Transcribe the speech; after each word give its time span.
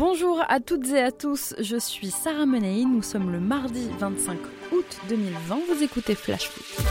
Bonjour 0.00 0.42
à 0.48 0.60
toutes 0.60 0.88
et 0.92 1.02
à 1.02 1.12
tous, 1.12 1.54
je 1.60 1.76
suis 1.76 2.10
Sarah 2.10 2.46
Menei, 2.46 2.86
nous 2.86 3.02
sommes 3.02 3.30
le 3.30 3.38
mardi 3.38 3.86
25 3.98 4.38
août 4.72 4.98
2020, 5.10 5.58
vous 5.68 5.82
écoutez 5.82 6.14
Flash 6.14 6.48
Foot. 6.48 6.86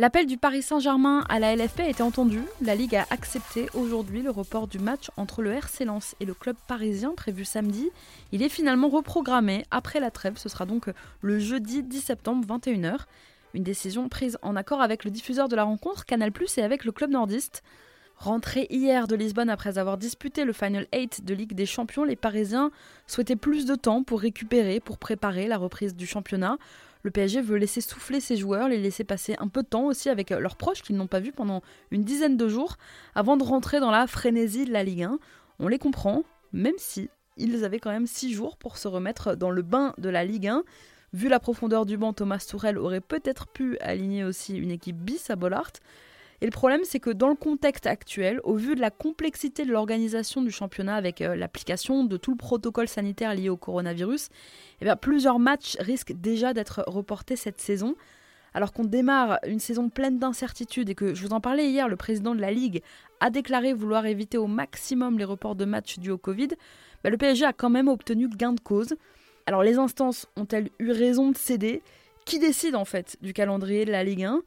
L'appel 0.00 0.24
du 0.24 0.38
Paris 0.38 0.62
Saint-Germain 0.62 1.26
à 1.28 1.38
la 1.38 1.54
LFP 1.54 1.80
a 1.80 1.88
été 1.90 2.02
entendu. 2.02 2.40
La 2.62 2.74
Ligue 2.74 2.96
a 2.96 3.06
accepté 3.10 3.66
aujourd'hui 3.74 4.22
le 4.22 4.30
report 4.30 4.66
du 4.66 4.78
match 4.78 5.10
entre 5.18 5.42
le 5.42 5.52
RC 5.52 5.84
Lens 5.84 6.16
et 6.20 6.24
le 6.24 6.32
club 6.32 6.56
parisien 6.66 7.12
prévu 7.14 7.44
samedi. 7.44 7.90
Il 8.32 8.42
est 8.42 8.48
finalement 8.48 8.88
reprogrammé 8.88 9.66
après 9.70 10.00
la 10.00 10.10
trêve. 10.10 10.38
Ce 10.38 10.48
sera 10.48 10.64
donc 10.64 10.86
le 11.20 11.38
jeudi 11.38 11.82
10 11.82 12.00
septembre 12.00 12.46
21h. 12.48 13.00
Une 13.52 13.62
décision 13.62 14.08
prise 14.08 14.38
en 14.40 14.56
accord 14.56 14.80
avec 14.80 15.04
le 15.04 15.10
diffuseur 15.10 15.50
de 15.50 15.56
la 15.56 15.64
rencontre, 15.64 16.06
Canal+, 16.06 16.32
et 16.56 16.62
avec 16.62 16.86
le 16.86 16.92
club 16.92 17.10
nordiste. 17.10 17.62
Rentré 18.16 18.68
hier 18.70 19.06
de 19.06 19.16
Lisbonne 19.16 19.50
après 19.50 19.76
avoir 19.76 19.98
disputé 19.98 20.46
le 20.46 20.54
Final 20.54 20.86
8 20.94 21.26
de 21.26 21.34
Ligue 21.34 21.52
des 21.52 21.66
Champions, 21.66 22.04
les 22.04 22.16
Parisiens 22.16 22.70
souhaitaient 23.06 23.36
plus 23.36 23.66
de 23.66 23.74
temps 23.74 24.02
pour 24.02 24.20
récupérer, 24.20 24.80
pour 24.80 24.96
préparer 24.96 25.46
la 25.46 25.58
reprise 25.58 25.94
du 25.94 26.06
championnat. 26.06 26.56
Le 27.02 27.10
PSG 27.10 27.40
veut 27.40 27.56
laisser 27.56 27.80
souffler 27.80 28.20
ses 28.20 28.36
joueurs, 28.36 28.68
les 28.68 28.78
laisser 28.78 29.04
passer 29.04 29.36
un 29.38 29.48
peu 29.48 29.62
de 29.62 29.68
temps 29.68 29.86
aussi 29.86 30.08
avec 30.08 30.30
leurs 30.30 30.56
proches 30.56 30.82
qu'ils 30.82 30.96
n'ont 30.96 31.06
pas 31.06 31.20
vus 31.20 31.32
pendant 31.32 31.62
une 31.90 32.04
dizaine 32.04 32.36
de 32.36 32.48
jours 32.48 32.76
avant 33.14 33.36
de 33.36 33.44
rentrer 33.44 33.80
dans 33.80 33.90
la 33.90 34.06
frénésie 34.06 34.64
de 34.64 34.72
la 34.72 34.84
Ligue 34.84 35.04
1. 35.04 35.18
On 35.58 35.68
les 35.68 35.78
comprend, 35.78 36.24
même 36.52 36.74
si 36.78 37.08
ils 37.36 37.64
avaient 37.64 37.78
quand 37.78 37.90
même 37.90 38.06
six 38.06 38.32
jours 38.32 38.56
pour 38.56 38.76
se 38.76 38.88
remettre 38.88 39.34
dans 39.34 39.50
le 39.50 39.62
bain 39.62 39.94
de 39.98 40.08
la 40.08 40.24
Ligue 40.24 40.48
1. 40.48 40.62
Vu 41.12 41.28
la 41.28 41.40
profondeur 41.40 41.86
du 41.86 41.96
banc, 41.96 42.12
Thomas 42.12 42.44
Tourel 42.48 42.78
aurait 42.78 43.00
peut-être 43.00 43.48
pu 43.48 43.78
aligner 43.78 44.24
aussi 44.24 44.56
une 44.56 44.70
équipe 44.70 44.96
bis 44.96 45.30
à 45.30 45.36
Bollard. 45.36 45.72
Et 46.42 46.46
le 46.46 46.50
problème, 46.50 46.80
c'est 46.84 47.00
que 47.00 47.10
dans 47.10 47.28
le 47.28 47.34
contexte 47.34 47.86
actuel, 47.86 48.40
au 48.44 48.54
vu 48.54 48.74
de 48.74 48.80
la 48.80 48.90
complexité 48.90 49.64
de 49.64 49.72
l'organisation 49.72 50.40
du 50.40 50.50
championnat 50.50 50.94
avec 50.94 51.20
euh, 51.20 51.36
l'application 51.36 52.04
de 52.04 52.16
tout 52.16 52.30
le 52.30 52.36
protocole 52.38 52.88
sanitaire 52.88 53.34
lié 53.34 53.50
au 53.50 53.58
coronavirus, 53.58 54.28
eh 54.80 54.86
plusieurs 55.00 55.38
matchs 55.38 55.76
risquent 55.80 56.14
déjà 56.14 56.54
d'être 56.54 56.82
reportés 56.86 57.36
cette 57.36 57.60
saison. 57.60 57.94
Alors 58.54 58.72
qu'on 58.72 58.84
démarre 58.84 59.38
une 59.46 59.60
saison 59.60 59.90
pleine 59.90 60.18
d'incertitudes 60.18 60.88
et 60.88 60.94
que, 60.94 61.14
je 61.14 61.24
vous 61.24 61.32
en 61.32 61.40
parlais 61.40 61.68
hier, 61.68 61.88
le 61.88 61.96
président 61.96 62.34
de 62.34 62.40
la 62.40 62.50
Ligue 62.50 62.82
a 63.20 63.30
déclaré 63.30 63.74
vouloir 63.74 64.06
éviter 64.06 64.38
au 64.38 64.46
maximum 64.46 65.18
les 65.18 65.24
reports 65.24 65.54
de 65.54 65.66
matchs 65.66 65.98
dus 65.98 66.10
au 66.10 66.18
Covid, 66.18 66.48
bah, 67.04 67.10
le 67.10 67.16
PSG 67.16 67.44
a 67.44 67.52
quand 67.52 67.70
même 67.70 67.86
obtenu 67.86 68.28
gain 68.28 68.52
de 68.52 68.60
cause. 68.60 68.94
Alors 69.46 69.62
les 69.62 69.76
instances 69.78 70.26
ont-elles 70.36 70.70
eu 70.78 70.90
raison 70.90 71.30
de 71.30 71.36
céder? 71.36 71.82
Qui 72.24 72.38
décide 72.38 72.76
en 72.76 72.84
fait 72.84 73.16
du 73.22 73.32
calendrier 73.32 73.84
de 73.84 73.90
la 73.90 74.04
Ligue 74.04 74.24
1 74.24 74.42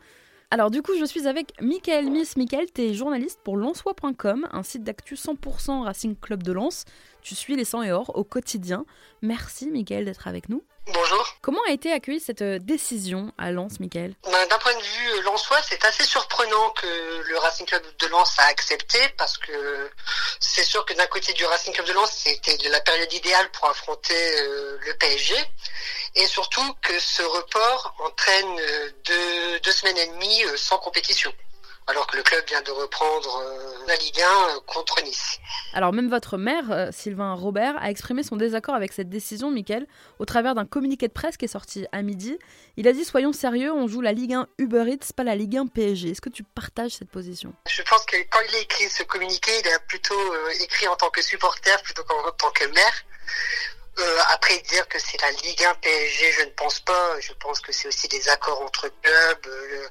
alors 0.53 0.69
du 0.69 0.83
coup, 0.83 0.91
je 0.99 1.03
suis 1.03 1.25
avec 1.25 1.51
Michael 1.61 2.11
Miss. 2.11 2.37
Michael, 2.37 2.67
tu 2.71 2.81
es 2.83 2.93
journaliste 2.93 3.39
pour 3.43 3.57
lensois.com, 3.57 4.47
un 4.51 4.61
site 4.61 4.83
d'actu 4.83 5.15
100% 5.15 5.81
Racing 5.81 6.15
Club 6.15 6.43
de 6.43 6.51
Lens. 6.51 6.85
Tu 7.23 7.33
suis 7.33 7.55
les 7.55 7.65
100 7.65 7.81
et 7.81 7.91
or 7.91 8.15
au 8.15 8.23
quotidien. 8.23 8.85
Merci 9.23 9.71
Michael 9.71 10.05
d'être 10.05 10.27
avec 10.27 10.49
nous. 10.49 10.61
Bonjour. 10.88 11.38
Comment 11.42 11.62
a 11.70 11.72
été 11.72 11.94
accueillie 11.94 12.20
cette 12.20 12.42
euh, 12.42 12.59
décision 12.59 13.31
à 13.38 13.52
Lens, 13.52 13.80
Michael? 13.80 14.16
Ben, 14.23 14.48
D'un 14.48 14.58
point 14.58 14.76
de 14.76 14.81
vue 14.81 15.12
euh, 15.12 15.22
lensois, 15.22 15.62
c'est 15.62 15.84
assez 15.86 16.03
surprenant 16.03 16.72
que 16.72 17.23
le 17.26 17.38
Racing 17.38 17.66
Club 17.66 17.84
de 18.00 18.08
Lens 18.08 18.38
a 18.39 18.48
accepté 18.48 19.00
parce 19.17 19.38
que 19.38 19.89
c'est 20.42 20.66
sûr 20.66 20.84
que 20.86 20.94
d'un 20.94 21.06
côté 21.06 21.31
du 21.31 21.45
Racing 21.45 21.73
Club 21.73 21.88
de 21.88 21.94
Lens, 21.94 22.11
c'était 22.11 22.58
la 22.70 22.81
période 22.81 23.11
idéale 23.14 23.50
pour 23.52 23.70
affronter 23.70 24.14
euh, 24.14 24.78
le 24.86 24.94
PSG 24.95 25.36
et 26.16 26.28
surtout 26.28 26.73
que 26.81 27.00
ce 27.00 27.23
report 27.23 27.95
entraîne 28.00 28.61
deux, 29.06 29.59
deux 29.61 29.72
semaines 29.72 29.98
et 29.98 30.08
demie 30.08 30.44
sans 30.58 30.78
compétition 30.80 31.34
alors 31.88 32.08
que 32.08 32.17
le 32.17 32.23
club 32.23 32.44
vient 32.48 32.62
de 32.62 32.72
reprendre 32.72 33.42
euh, 33.42 33.88
la 33.88 33.95
Ligue 33.98 34.22
1 34.22 34.26
euh, 34.26 34.60
contre 34.66 35.02
Nice. 35.04 35.39
Alors 35.73 35.94
même 35.94 36.10
votre 36.10 36.38
maire, 36.38 36.71
euh, 36.71 36.89
Sylvain 36.92 37.33
Robert, 37.33 37.76
a 37.82 37.89
exprimé 37.89 38.23
son 38.23 38.36
désaccord 38.36 38.76
avec 38.76 38.94
cette 38.94 39.10
décision, 39.10 39.52
Mickaël, 39.52 39.88
au 40.20 40.26
travers 40.26 40.55
d'un 40.55 40.66
communiqué 40.66 41.08
de 41.08 41.14
presse 41.14 41.38
qui 41.38 41.45
est 41.45 41.49
sorti 41.49 41.86
à 41.92 42.02
midi. 42.02 42.38
Il 42.77 42.88
a 42.88 42.93
dit 42.93 43.04
soyons 43.04 43.33
sérieux, 43.33 43.72
on 43.72 43.88
joue 43.88 44.02
la 44.02 44.14
Ligue 44.14 44.33
1 44.33 44.48
Uber 44.60 44.86
Eats, 44.88 45.14
pas 45.16 45.23
la 45.23 45.36
Ligue 45.36 45.58
1 45.58 45.67
PSG. 45.67 46.11
Est-ce 46.11 46.22
que 46.22 46.30
tu 46.30 46.43
partages 46.43 46.92
cette 46.92 47.10
position? 47.10 47.54
Je 47.70 47.82
pense 47.83 48.05
que 48.05 48.17
quand 48.30 48.39
il 48.49 48.55
a 48.55 48.60
écrit 48.60 48.89
ce 48.89 49.04
communiqué, 49.04 49.52
il 49.64 49.70
a 49.70 49.80
plutôt 49.80 50.16
écrit 50.61 50.88
en 50.88 50.95
tant 50.95 51.10
que 51.10 51.22
supporter 51.22 51.82
plutôt 51.83 52.04
qu'en 52.04 52.32
tant 52.32 52.52
que 52.52 52.66
maire. 52.73 53.04
Euh, 53.99 54.20
après 54.31 54.58
dire 54.59 54.87
que 54.87 54.98
c'est 54.98 55.21
la 55.21 55.30
Ligue 55.31 55.64
1 55.64 55.76
PSG, 55.76 56.31
je 56.31 56.42
ne 56.45 56.49
pense 56.52 56.80
pas. 56.80 57.20
Je 57.20 57.31
pense 57.33 57.59
que 57.59 57.71
c'est 57.71 57.87
aussi 57.87 58.08
des 58.08 58.27
accords 58.30 58.61
entre 58.61 58.89
clubs 59.02 59.48
euh, 59.48 59.87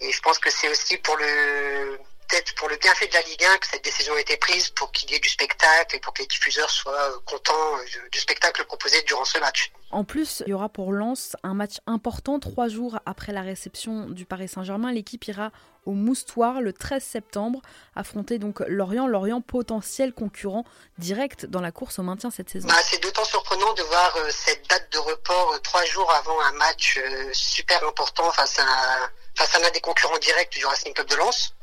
et 0.00 0.12
je 0.12 0.20
pense 0.22 0.38
que 0.38 0.50
c'est 0.50 0.68
aussi 0.68 0.96
pour 0.98 1.16
le 1.16 1.98
peut-être 2.30 2.54
pour 2.54 2.68
le 2.68 2.76
bienfait 2.76 3.06
de 3.06 3.14
la 3.14 3.22
Ligue 3.22 3.44
1 3.44 3.58
que 3.58 3.66
cette 3.66 3.84
décision 3.84 4.14
a 4.14 4.20
été 4.20 4.36
prise 4.36 4.70
pour 4.70 4.92
qu'il 4.92 5.10
y 5.10 5.14
ait 5.14 5.20
du 5.20 5.28
spectacle 5.28 5.96
et 5.96 6.00
pour 6.00 6.12
que 6.12 6.22
les 6.22 6.28
diffuseurs 6.28 6.70
soient 6.70 7.20
contents 7.26 7.76
euh, 7.76 8.08
du 8.12 8.18
spectacle 8.18 8.64
proposé 8.64 9.02
durant 9.02 9.24
ce 9.24 9.38
match. 9.38 9.72
En 9.90 10.04
plus, 10.04 10.42
il 10.46 10.50
y 10.50 10.52
aura 10.52 10.68
pour 10.68 10.92
Lens 10.92 11.36
un 11.42 11.54
match 11.54 11.78
important 11.86 12.38
trois 12.38 12.68
jours 12.68 13.00
après 13.06 13.32
la 13.32 13.42
réception 13.42 14.08
du 14.08 14.24
Paris 14.24 14.48
Saint-Germain. 14.48 14.92
L'équipe 14.92 15.24
ira 15.26 15.50
au 15.84 15.92
Moustoir 15.92 16.60
le 16.60 16.72
13 16.72 17.02
septembre, 17.02 17.60
affronter 17.96 18.38
donc 18.38 18.60
Lorient, 18.68 19.06
Lorient 19.06 19.40
potentiel 19.40 20.12
concurrent 20.12 20.64
direct 20.98 21.46
dans 21.46 21.60
la 21.60 21.72
course 21.72 21.98
au 21.98 22.02
maintien 22.02 22.30
cette 22.30 22.50
saison. 22.50 22.68
Bah, 22.68 22.74
c'est 22.84 23.02
d'autant 23.02 23.24
surprenant 23.24 23.72
de 23.74 23.82
voir 23.82 24.16
euh, 24.16 24.28
cette 24.30 24.68
date 24.68 24.92
de 24.92 24.98
report 24.98 25.54
euh, 25.54 25.58
trois 25.58 25.84
jours 25.86 26.10
avant 26.12 26.40
un 26.42 26.52
match 26.52 26.98
euh, 26.98 27.30
super 27.32 27.84
important 27.86 28.30
face 28.32 28.58
à, 28.58 29.10
face 29.36 29.54
à 29.56 29.58
l'un 29.58 29.70
des 29.70 29.80
concurrents 29.80 30.18
directs 30.18 30.52
du 30.52 30.64
Racing 30.64 30.94
Club 30.94 31.08
de 31.08 31.16
Lens. 31.16 31.54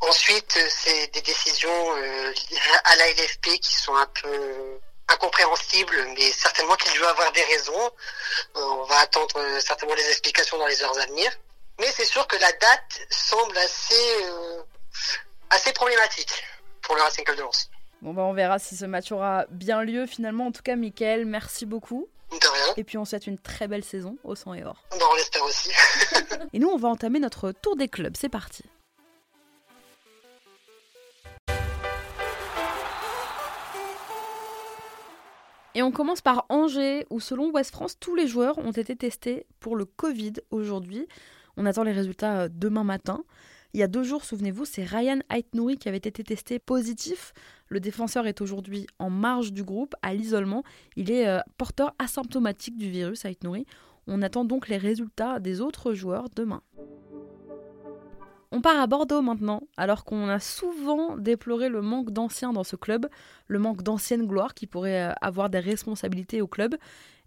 Ensuite, 0.00 0.58
c'est 0.68 1.08
des 1.12 1.22
décisions 1.22 1.92
à 2.84 2.96
la 2.96 3.10
LFP 3.12 3.58
qui 3.60 3.74
sont 3.74 3.94
un 3.94 4.06
peu 4.06 4.78
incompréhensibles, 5.08 6.06
mais 6.16 6.30
certainement 6.32 6.76
qu'il 6.76 6.96
doit 6.98 7.10
avoir 7.10 7.32
des 7.32 7.42
raisons. 7.42 7.90
On 8.54 8.84
va 8.84 8.98
attendre 9.00 9.40
certainement 9.60 9.94
les 9.94 10.08
explications 10.08 10.58
dans 10.58 10.66
les 10.66 10.82
heures 10.82 10.98
à 10.98 11.06
venir. 11.06 11.30
Mais 11.80 11.90
c'est 11.92 12.04
sûr 12.04 12.26
que 12.26 12.36
la 12.36 12.52
date 12.52 13.06
semble 13.10 13.56
assez, 13.56 14.24
euh, 14.24 14.62
assez 15.50 15.72
problématique 15.72 16.44
pour 16.82 16.96
le 16.96 17.02
Racing 17.02 17.24
Club 17.24 17.36
de 17.36 17.42
Lens. 17.42 17.70
Bon 18.02 18.14
bah 18.14 18.22
on 18.22 18.32
verra 18.32 18.58
si 18.58 18.76
ce 18.76 18.84
match 18.84 19.10
aura 19.12 19.46
bien 19.50 19.82
lieu 19.82 20.06
finalement. 20.06 20.46
En 20.46 20.52
tout 20.52 20.62
cas, 20.62 20.76
Mickaël, 20.76 21.24
merci 21.24 21.66
beaucoup. 21.66 22.08
De 22.30 22.36
rien. 22.36 22.74
Et 22.76 22.84
puis 22.84 22.98
on 22.98 23.04
souhaite 23.04 23.26
une 23.26 23.38
très 23.38 23.68
belle 23.68 23.84
saison 23.84 24.18
au 24.22 24.34
sang 24.34 24.54
et 24.54 24.64
or. 24.64 24.84
Bon, 24.90 25.06
on 25.10 25.14
l'espère 25.14 25.44
aussi. 25.44 25.70
et 26.52 26.58
nous, 26.58 26.68
on 26.68 26.76
va 26.76 26.88
entamer 26.88 27.20
notre 27.20 27.52
tour 27.52 27.76
des 27.76 27.88
clubs. 27.88 28.16
C'est 28.16 28.28
parti. 28.28 28.64
Et 35.78 35.82
on 35.82 35.92
commence 35.92 36.22
par 36.22 36.44
Angers, 36.48 37.06
où 37.08 37.20
selon 37.20 37.52
West 37.52 37.70
France, 37.70 38.00
tous 38.00 38.16
les 38.16 38.26
joueurs 38.26 38.58
ont 38.58 38.72
été 38.72 38.96
testés 38.96 39.46
pour 39.60 39.76
le 39.76 39.84
Covid 39.84 40.32
aujourd'hui. 40.50 41.06
On 41.56 41.66
attend 41.66 41.84
les 41.84 41.92
résultats 41.92 42.40
euh, 42.40 42.48
demain 42.50 42.82
matin. 42.82 43.22
Il 43.74 43.78
y 43.78 43.84
a 43.84 43.86
deux 43.86 44.02
jours, 44.02 44.24
souvenez-vous, 44.24 44.64
c'est 44.64 44.82
Ryan 44.82 45.20
Aitnouri 45.32 45.76
qui 45.76 45.88
avait 45.88 45.98
été 45.98 46.24
testé 46.24 46.58
positif. 46.58 47.32
Le 47.68 47.78
défenseur 47.78 48.26
est 48.26 48.40
aujourd'hui 48.40 48.88
en 48.98 49.08
marge 49.08 49.52
du 49.52 49.62
groupe, 49.62 49.94
à 50.02 50.14
l'isolement. 50.14 50.64
Il 50.96 51.12
est 51.12 51.28
euh, 51.28 51.38
porteur 51.58 51.94
asymptomatique 52.00 52.76
du 52.76 52.90
virus, 52.90 53.24
Aitnouri. 53.24 53.64
On 54.08 54.20
attend 54.22 54.44
donc 54.44 54.66
les 54.66 54.78
résultats 54.78 55.38
des 55.38 55.60
autres 55.60 55.94
joueurs 55.94 56.28
demain. 56.34 56.60
On 58.50 58.62
part 58.62 58.80
à 58.80 58.86
Bordeaux 58.86 59.20
maintenant, 59.20 59.62
alors 59.76 60.04
qu'on 60.04 60.26
a 60.26 60.40
souvent 60.40 61.18
déploré 61.18 61.68
le 61.68 61.82
manque 61.82 62.10
d'anciens 62.10 62.54
dans 62.54 62.64
ce 62.64 62.76
club, 62.76 63.06
le 63.46 63.58
manque 63.58 63.82
d'anciennes 63.82 64.26
gloires 64.26 64.54
qui 64.54 64.66
pourraient 64.66 65.10
euh, 65.10 65.12
avoir 65.20 65.50
des 65.50 65.58
responsabilités 65.58 66.40
au 66.40 66.46
club. 66.46 66.74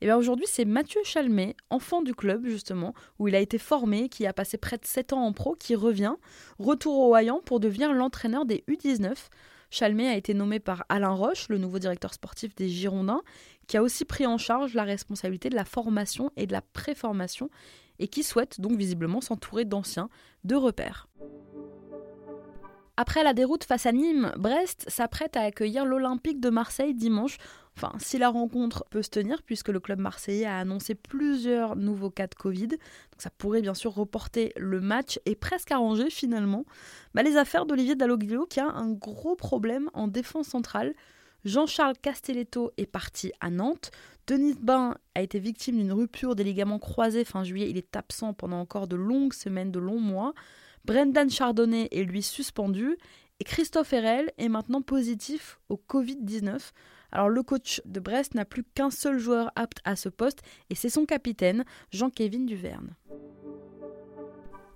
Et 0.02 0.08
bien 0.08 0.18
aujourd'hui, 0.18 0.48
c'est 0.50 0.66
Mathieu 0.66 1.00
Chalmet, 1.04 1.56
enfant 1.70 2.02
du 2.02 2.16
club 2.16 2.48
justement, 2.48 2.96
où 3.20 3.28
il 3.28 3.36
a 3.36 3.40
été 3.40 3.60
formé, 3.60 4.10
qui 4.10 4.26
a 4.26 4.34
passé 4.34 4.58
près 4.58 4.78
de 4.78 4.86
7 4.86 5.14
ans 5.14 5.24
en 5.24 5.32
pro, 5.32 5.54
qui 5.54 5.76
revient, 5.76 6.16
retour 6.58 6.98
au 6.98 7.16
Hayan 7.16 7.40
pour 7.46 7.60
devenir 7.60 7.94
l'entraîneur 7.94 8.46
des 8.46 8.64
U19. 8.68 9.14
Chalmet 9.70 10.08
a 10.08 10.18
été 10.18 10.34
nommé 10.34 10.60
par 10.60 10.86
Alain 10.90 11.14
Roche, 11.14 11.50
le 11.50 11.60
nouveau 11.60 11.78
directeur 11.78 12.16
sportif 12.16 12.56
des 12.56 12.68
Girondins, 12.68 13.22
qui 13.68 13.78
a 13.78 13.84
aussi 13.84 14.06
pris 14.06 14.26
en 14.26 14.40
charge 14.40 14.74
la 14.74 14.84
responsabilité 14.84 15.50
de 15.50 15.56
la 15.56 15.66
formation 15.66 16.32
et 16.36 16.48
de 16.48 16.52
la 16.52 16.62
préformation 16.62 17.52
et 18.02 18.08
qui 18.08 18.24
souhaite 18.24 18.60
donc 18.60 18.74
visiblement 18.74 19.22
s'entourer 19.22 19.64
d'anciens, 19.64 20.10
de 20.44 20.56
repères. 20.56 21.08
Après 22.98 23.24
la 23.24 23.34
déroute 23.34 23.64
face 23.64 23.86
à 23.86 23.94
Nîmes, 23.94 24.32
Brest 24.38 24.86
s'apprête 24.90 25.38
à 25.38 25.42
accueillir 25.42 25.86
l'Olympique 25.86 26.40
de 26.42 26.50
Marseille 26.50 26.94
dimanche. 26.94 27.38
Enfin, 27.78 27.94
si 28.00 28.18
la 28.18 28.30
rencontre 28.30 28.84
peut 28.92 29.02
se 29.02 29.10
tenir, 29.10 29.42
puisque 29.44 29.70
le 29.70 29.80
club 29.80 30.00
marseillais 30.00 30.46
a 30.46 30.58
annoncé 30.58 30.94
plusieurs 30.94 31.78
nouveaux 31.78 32.10
cas 32.10 32.28
de 32.28 32.36
Covid, 32.36 32.70
ça 33.18 33.30
pourrait 33.30 33.62
bien 33.62 33.74
sûr 33.74 33.94
reporter 33.94 34.52
le 34.58 34.82
match 34.82 35.20
et 35.26 35.36
presque 35.36 35.72
arranger 35.72 36.10
finalement 36.10 36.66
bah, 37.14 37.24
les 37.24 37.38
affaires 37.38 37.66
d'Olivier 37.66 37.96
Dalloglio 37.96 38.46
qui 38.46 38.60
a 38.60 38.68
un 38.68 38.92
gros 38.92 39.36
problème 39.36 39.90
en 39.94 40.08
défense 40.08 40.48
centrale. 40.48 40.94
Jean-Charles 41.46 41.98
Castelletto 42.00 42.72
est 42.78 42.86
parti 42.86 43.32
à 43.40 43.50
Nantes, 43.50 43.90
Denis 44.32 44.56
Bain 44.62 44.96
a 45.14 45.22
été 45.22 45.40
victime 45.40 45.76
d'une 45.76 45.92
rupture 45.92 46.36
des 46.38 46.46
ligaments 46.46 46.80
croisés 46.80 47.26
fin 47.26 47.44
juillet. 47.44 47.70
Il 47.70 47.76
est 47.76 47.98
absent 47.98 48.34
pendant 48.34 48.62
encore 48.62 48.88
de 48.88 48.96
longues 48.96 49.34
semaines, 49.34 49.74
de 49.74 49.80
longs 49.80 50.00
mois. 50.00 50.34
Brendan 50.86 51.30
Chardonnay 51.30 51.90
est 51.92 52.06
lui 52.06 52.22
suspendu. 52.22 52.96
Et 53.42 53.44
Christophe 53.44 53.92
Herel 53.92 54.32
est 54.38 54.48
maintenant 54.48 54.82
positif 54.82 55.60
au 55.68 55.76
Covid-19. 55.76 56.72
Alors 57.12 57.28
le 57.28 57.44
coach 57.44 57.82
de 57.84 58.00
Brest 58.00 58.34
n'a 58.34 58.46
plus 58.46 58.64
qu'un 58.64 58.90
seul 58.90 59.20
joueur 59.20 59.52
apte 59.58 59.80
à 59.84 59.98
ce 59.98 60.08
poste 60.08 60.44
et 60.70 60.76
c'est 60.76 60.88
son 60.88 61.06
capitaine, 61.06 61.66
Jean-Kévin 61.92 62.46
Duverne. 62.46 62.96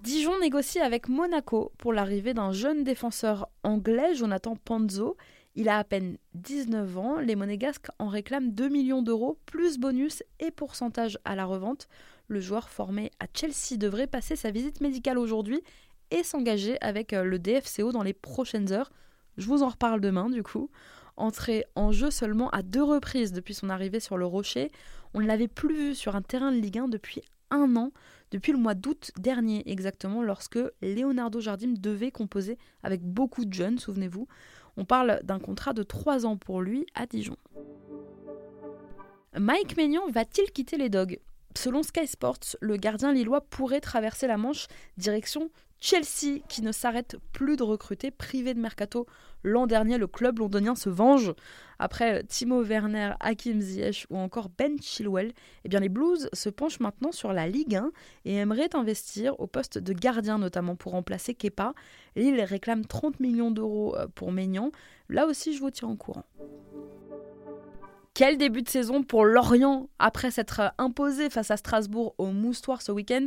Dijon 0.01 0.37
négocie 0.41 0.81
avec 0.81 1.07
Monaco 1.07 1.71
pour 1.77 1.93
l'arrivée 1.93 2.33
d'un 2.33 2.51
jeune 2.51 2.83
défenseur 2.83 3.47
anglais, 3.63 4.15
Jonathan 4.15 4.57
Panzo. 4.57 5.15
Il 5.57 5.69
a 5.69 5.79
à 5.79 5.83
peine 5.85 6.17
19 6.33 6.97
ans, 6.97 7.19
les 7.19 7.37
Monégasques 7.37 7.87
en 7.97 8.09
réclament 8.09 8.51
2 8.51 8.67
millions 8.67 9.01
d'euros, 9.01 9.39
plus 9.45 9.77
bonus 9.77 10.21
et 10.41 10.51
pourcentage 10.51 11.17
à 11.23 11.35
la 11.35 11.45
revente. 11.45 11.87
Le 12.27 12.41
joueur 12.41 12.69
formé 12.69 13.11
à 13.21 13.27
Chelsea 13.33 13.77
devrait 13.77 14.07
passer 14.07 14.35
sa 14.35 14.51
visite 14.51 14.81
médicale 14.81 15.17
aujourd'hui 15.17 15.61
et 16.11 16.23
s'engager 16.23 16.77
avec 16.81 17.13
euh, 17.13 17.23
le 17.23 17.39
DFCO 17.39 17.93
dans 17.93 18.03
les 18.03 18.13
prochaines 18.13 18.73
heures. 18.73 18.91
Je 19.37 19.47
vous 19.47 19.63
en 19.63 19.69
reparle 19.69 20.01
demain 20.01 20.29
du 20.29 20.43
coup. 20.43 20.69
Entré 21.15 21.63
en 21.75 21.93
jeu 21.93 22.11
seulement 22.11 22.49
à 22.49 22.61
deux 22.61 22.83
reprises 22.83 23.31
depuis 23.31 23.53
son 23.53 23.69
arrivée 23.69 24.01
sur 24.01 24.17
le 24.17 24.25
Rocher, 24.25 24.71
on 25.13 25.21
ne 25.21 25.25
l'avait 25.25 25.47
plus 25.47 25.75
vu 25.75 25.95
sur 25.95 26.17
un 26.17 26.21
terrain 26.21 26.51
de 26.51 26.57
Ligue 26.57 26.79
1 26.79 26.89
depuis 26.89 27.21
un 27.51 27.77
an, 27.77 27.91
depuis 28.31 28.51
le 28.51 28.57
mois 28.57 28.73
d'août 28.73 29.11
dernier 29.17 29.63
exactement, 29.71 30.21
lorsque 30.21 30.59
Leonardo 30.81 31.39
Jardim 31.39 31.73
devait 31.79 32.11
composer 32.11 32.57
avec 32.83 33.01
beaucoup 33.01 33.45
de 33.45 33.53
jeunes, 33.53 33.79
souvenez-vous. 33.79 34.27
On 34.77 34.85
parle 34.85 35.19
d'un 35.23 35.39
contrat 35.39 35.73
de 35.73 35.83
trois 35.83 36.25
ans 36.25 36.37
pour 36.37 36.61
lui 36.61 36.85
à 36.95 37.05
Dijon. 37.05 37.37
Mike 39.37 39.77
Maignan 39.77 40.07
va-t-il 40.09 40.51
quitter 40.51 40.77
les 40.77 40.89
Dogs? 40.89 41.19
Selon 41.57 41.83
Sky 41.83 42.07
Sports, 42.07 42.57
le 42.59 42.75
gardien 42.77 43.13
lillois 43.13 43.41
pourrait 43.41 43.81
traverser 43.81 44.27
la 44.27 44.37
Manche 44.37 44.67
direction 44.97 45.49
Chelsea 45.85 46.39
qui 46.49 46.63
ne 46.63 46.71
s'arrête 46.71 47.15
plus 47.31 47.57
de 47.57 47.63
recruter, 47.63 48.09
privé 48.09 48.55
de 48.55 48.59
mercato 48.59 49.05
l'an 49.43 49.67
dernier, 49.67 49.99
le 49.99 50.07
club 50.07 50.39
londonien 50.39 50.73
se 50.73 50.89
venge. 50.89 51.31
Après 51.77 52.23
Timo 52.23 52.63
Werner, 52.63 53.11
Hakim 53.19 53.61
Ziyech 53.61 54.07
ou 54.09 54.17
encore 54.17 54.49
Ben 54.49 54.81
Chilwell, 54.81 55.31
eh 55.63 55.69
bien 55.69 55.79
les 55.79 55.89
Blues 55.89 56.27
se 56.33 56.49
penchent 56.49 56.79
maintenant 56.79 57.11
sur 57.11 57.33
la 57.33 57.47
Ligue 57.47 57.75
1 57.75 57.91
et 58.25 58.33
aimeraient 58.37 58.75
investir 58.75 59.39
au 59.39 59.45
poste 59.45 59.77
de 59.77 59.93
gardien 59.93 60.39
notamment 60.39 60.75
pour 60.75 60.93
remplacer 60.93 61.35
Kepa. 61.35 61.75
Lille 62.15 62.41
réclame 62.41 62.85
30 62.87 63.19
millions 63.19 63.51
d'euros 63.51 63.95
euh, 63.95 64.07
pour 64.15 64.31
Maignan. 64.31 64.71
Là 65.09 65.27
aussi, 65.27 65.55
je 65.55 65.59
vous 65.59 65.69
tiens 65.69 65.89
au 65.89 65.95
courant. 65.95 66.25
Quel 68.15 68.37
début 68.37 68.61
de 68.61 68.69
saison 68.69 69.03
pour 69.03 69.25
Lorient 69.25 69.89
Après 69.99 70.31
s'être 70.31 70.73
imposé 70.77 71.29
face 71.29 71.51
à 71.51 71.57
Strasbourg 71.57 72.15
au 72.17 72.27
Moustoir 72.27 72.81
ce 72.81 72.93
week-end, 72.93 73.25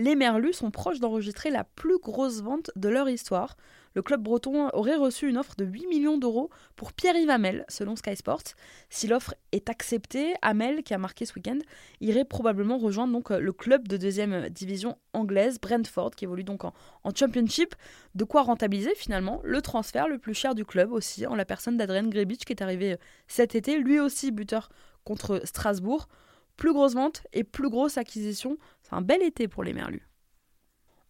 les 0.00 0.16
Merlus 0.16 0.54
sont 0.54 0.70
proches 0.70 0.98
d'enregistrer 0.98 1.50
la 1.50 1.62
plus 1.62 1.98
grosse 1.98 2.40
vente 2.40 2.70
de 2.74 2.88
leur 2.88 3.08
histoire. 3.10 3.58
Le 3.94 4.00
club 4.00 4.22
breton 4.22 4.70
aurait 4.72 4.96
reçu 4.96 5.28
une 5.28 5.36
offre 5.36 5.56
de 5.56 5.64
8 5.66 5.88
millions 5.88 6.16
d'euros 6.16 6.48
pour 6.74 6.94
Pierre-Yves 6.94 7.28
Hamel, 7.28 7.66
selon 7.68 7.96
Sky 7.96 8.16
Sports. 8.16 8.54
Si 8.88 9.08
l'offre 9.08 9.34
est 9.52 9.68
acceptée, 9.68 10.32
Hamel, 10.40 10.84
qui 10.84 10.94
a 10.94 10.98
marqué 10.98 11.26
ce 11.26 11.34
week-end, 11.34 11.58
irait 12.00 12.24
probablement 12.24 12.78
rejoindre 12.78 13.12
donc 13.12 13.28
le 13.28 13.52
club 13.52 13.88
de 13.88 13.98
deuxième 13.98 14.48
division 14.48 14.96
anglaise, 15.12 15.60
Brentford, 15.60 16.12
qui 16.12 16.24
évolue 16.24 16.44
donc 16.44 16.64
en, 16.64 16.72
Championship. 17.14 17.74
De 18.14 18.24
quoi 18.24 18.40
rentabiliser 18.40 18.94
finalement 18.94 19.42
le 19.44 19.60
transfert 19.60 20.08
le 20.08 20.16
plus 20.16 20.34
cher 20.34 20.54
du 20.54 20.64
club 20.64 20.92
aussi, 20.92 21.26
en 21.26 21.34
la 21.34 21.44
personne 21.44 21.76
d'Adrien 21.76 22.08
Grebic, 22.08 22.46
qui 22.46 22.54
est 22.54 22.62
arrivé 22.62 22.96
cet 23.26 23.54
été, 23.54 23.76
lui 23.76 24.00
aussi 24.00 24.30
buteur 24.30 24.70
contre 25.04 25.42
Strasbourg. 25.44 26.08
Plus 26.56 26.74
grosse 26.74 26.92
vente 26.92 27.22
et 27.32 27.42
plus 27.42 27.70
grosse 27.70 27.96
acquisition. 27.96 28.58
Un 28.92 29.02
bel 29.02 29.22
été 29.22 29.48
pour 29.48 29.64
les 29.64 29.72
Merlus. 29.72 30.06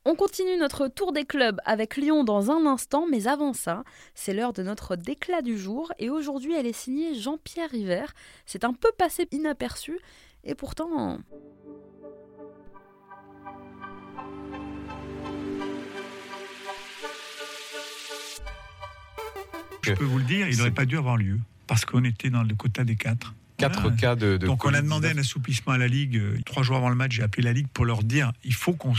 On 0.06 0.14
continue 0.14 0.56
notre 0.56 0.88
tour 0.88 1.12
des 1.12 1.24
clubs 1.24 1.60
avec 1.66 1.96
Lyon 1.96 2.24
dans 2.24 2.50
un 2.50 2.64
instant, 2.64 3.06
mais 3.06 3.26
avant 3.26 3.52
ça, 3.52 3.84
c'est 4.14 4.32
l'heure 4.32 4.54
de 4.54 4.62
notre 4.62 4.96
déclat 4.96 5.42
du 5.42 5.58
jour 5.58 5.92
et 5.98 6.08
aujourd'hui 6.08 6.54
elle 6.54 6.66
est 6.66 6.72
signée 6.72 7.14
Jean-Pierre 7.14 7.70
River. 7.70 8.06
C'est 8.46 8.64
un 8.64 8.72
peu 8.72 8.90
passé 8.96 9.28
inaperçu 9.30 9.98
et 10.42 10.54
pourtant... 10.54 11.18
Je 19.82 19.92
peux 19.94 20.04
vous 20.04 20.18
le 20.18 20.24
dire, 20.24 20.48
il 20.48 20.56
n'aurait 20.56 20.70
pas 20.70 20.86
dû 20.86 20.96
avoir 20.96 21.16
lieu 21.16 21.38
parce 21.66 21.84
qu'on 21.84 22.04
était 22.04 22.30
dans 22.30 22.42
le 22.42 22.54
quota 22.54 22.84
des 22.84 22.96
quatre. 22.96 23.34
4 23.60 23.96
cas 23.96 24.16
de, 24.16 24.36
Donc 24.36 24.64
on 24.64 24.74
a 24.74 24.82
demandé 24.82 25.08
un 25.08 25.18
assouplissement 25.18 25.72
à 25.72 25.78
la 25.78 25.88
Ligue. 25.88 26.16
Euh, 26.16 26.38
trois 26.44 26.62
jours 26.62 26.76
avant 26.76 26.88
le 26.88 26.94
match, 26.94 27.12
j'ai 27.12 27.22
appelé 27.22 27.42
la 27.42 27.52
Ligue 27.52 27.68
pour 27.72 27.84
leur 27.84 28.02
dire 28.02 28.32
il 28.44 28.54
faut 28.54 28.72
qu'on 28.72 28.94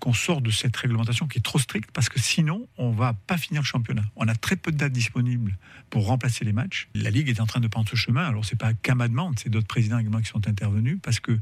qu'on 0.00 0.12
sorte 0.12 0.42
de 0.42 0.50
cette 0.50 0.76
réglementation 0.76 1.26
qui 1.26 1.38
est 1.38 1.42
trop 1.42 1.58
stricte 1.58 1.90
parce 1.92 2.08
que 2.08 2.18
sinon 2.18 2.66
on 2.78 2.90
va 2.90 3.12
pas 3.12 3.36
finir 3.36 3.62
le 3.62 3.66
championnat. 3.66 4.04
On 4.16 4.28
a 4.28 4.34
très 4.34 4.56
peu 4.56 4.72
de 4.72 4.76
dates 4.76 4.92
disponibles 4.92 5.56
pour 5.90 6.06
remplacer 6.06 6.44
les 6.44 6.52
matchs. 6.52 6.88
La 6.94 7.10
Ligue 7.10 7.28
est 7.28 7.40
en 7.40 7.46
train 7.46 7.60
de 7.60 7.68
prendre 7.68 7.88
ce 7.88 7.96
chemin. 7.96 8.26
Alors 8.26 8.44
c'est 8.44 8.58
pas 8.58 8.72
qu'à 8.74 8.94
ma 8.94 9.08
demande, 9.08 9.38
c'est 9.38 9.50
d'autres 9.50 9.66
présidents 9.66 9.98
également 9.98 10.20
qui 10.20 10.28
sont 10.28 10.46
intervenus 10.48 10.98
parce 11.02 11.20
que 11.20 11.38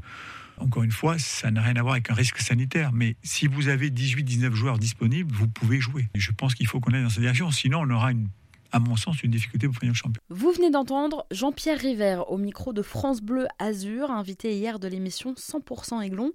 encore 0.57 0.83
une 0.83 0.91
fois, 0.91 1.17
ça 1.17 1.51
n'a 1.51 1.61
rien 1.61 1.75
à 1.75 1.81
voir 1.81 1.93
avec 1.93 2.09
un 2.09 2.13
risque 2.13 2.37
sanitaire. 2.37 2.91
Mais 2.93 3.15
si 3.23 3.47
vous 3.47 3.67
avez 3.67 3.89
18-19 3.89 4.53
joueurs 4.53 4.77
disponibles, 4.77 5.33
vous 5.33 5.47
pouvez 5.47 5.79
jouer. 5.79 6.07
Et 6.13 6.19
je 6.19 6.31
pense 6.31 6.55
qu'il 6.55 6.67
faut 6.67 6.79
qu'on 6.79 6.93
aille 6.93 7.03
dans 7.03 7.09
cette 7.09 7.21
direction. 7.21 7.51
Sinon, 7.51 7.81
on 7.81 7.89
aura 7.89 8.11
une 8.11 8.27
à 8.73 8.79
mon 8.79 8.95
sens, 8.95 9.21
une 9.23 9.31
difficulté 9.31 9.67
pour 9.67 9.77
finir 9.77 9.93
champion. 9.93 10.21
Vous 10.29 10.51
venez 10.51 10.71
d'entendre 10.71 11.27
Jean-Pierre 11.29 11.77
River 11.77 12.23
au 12.27 12.37
micro 12.37 12.73
de 12.73 12.81
France 12.81 13.21
Bleu 13.21 13.47
Azur, 13.59 14.09
invité 14.09 14.57
hier 14.57 14.79
de 14.79 14.87
l'émission 14.87 15.33
100% 15.33 16.01
Aiglon. 16.01 16.31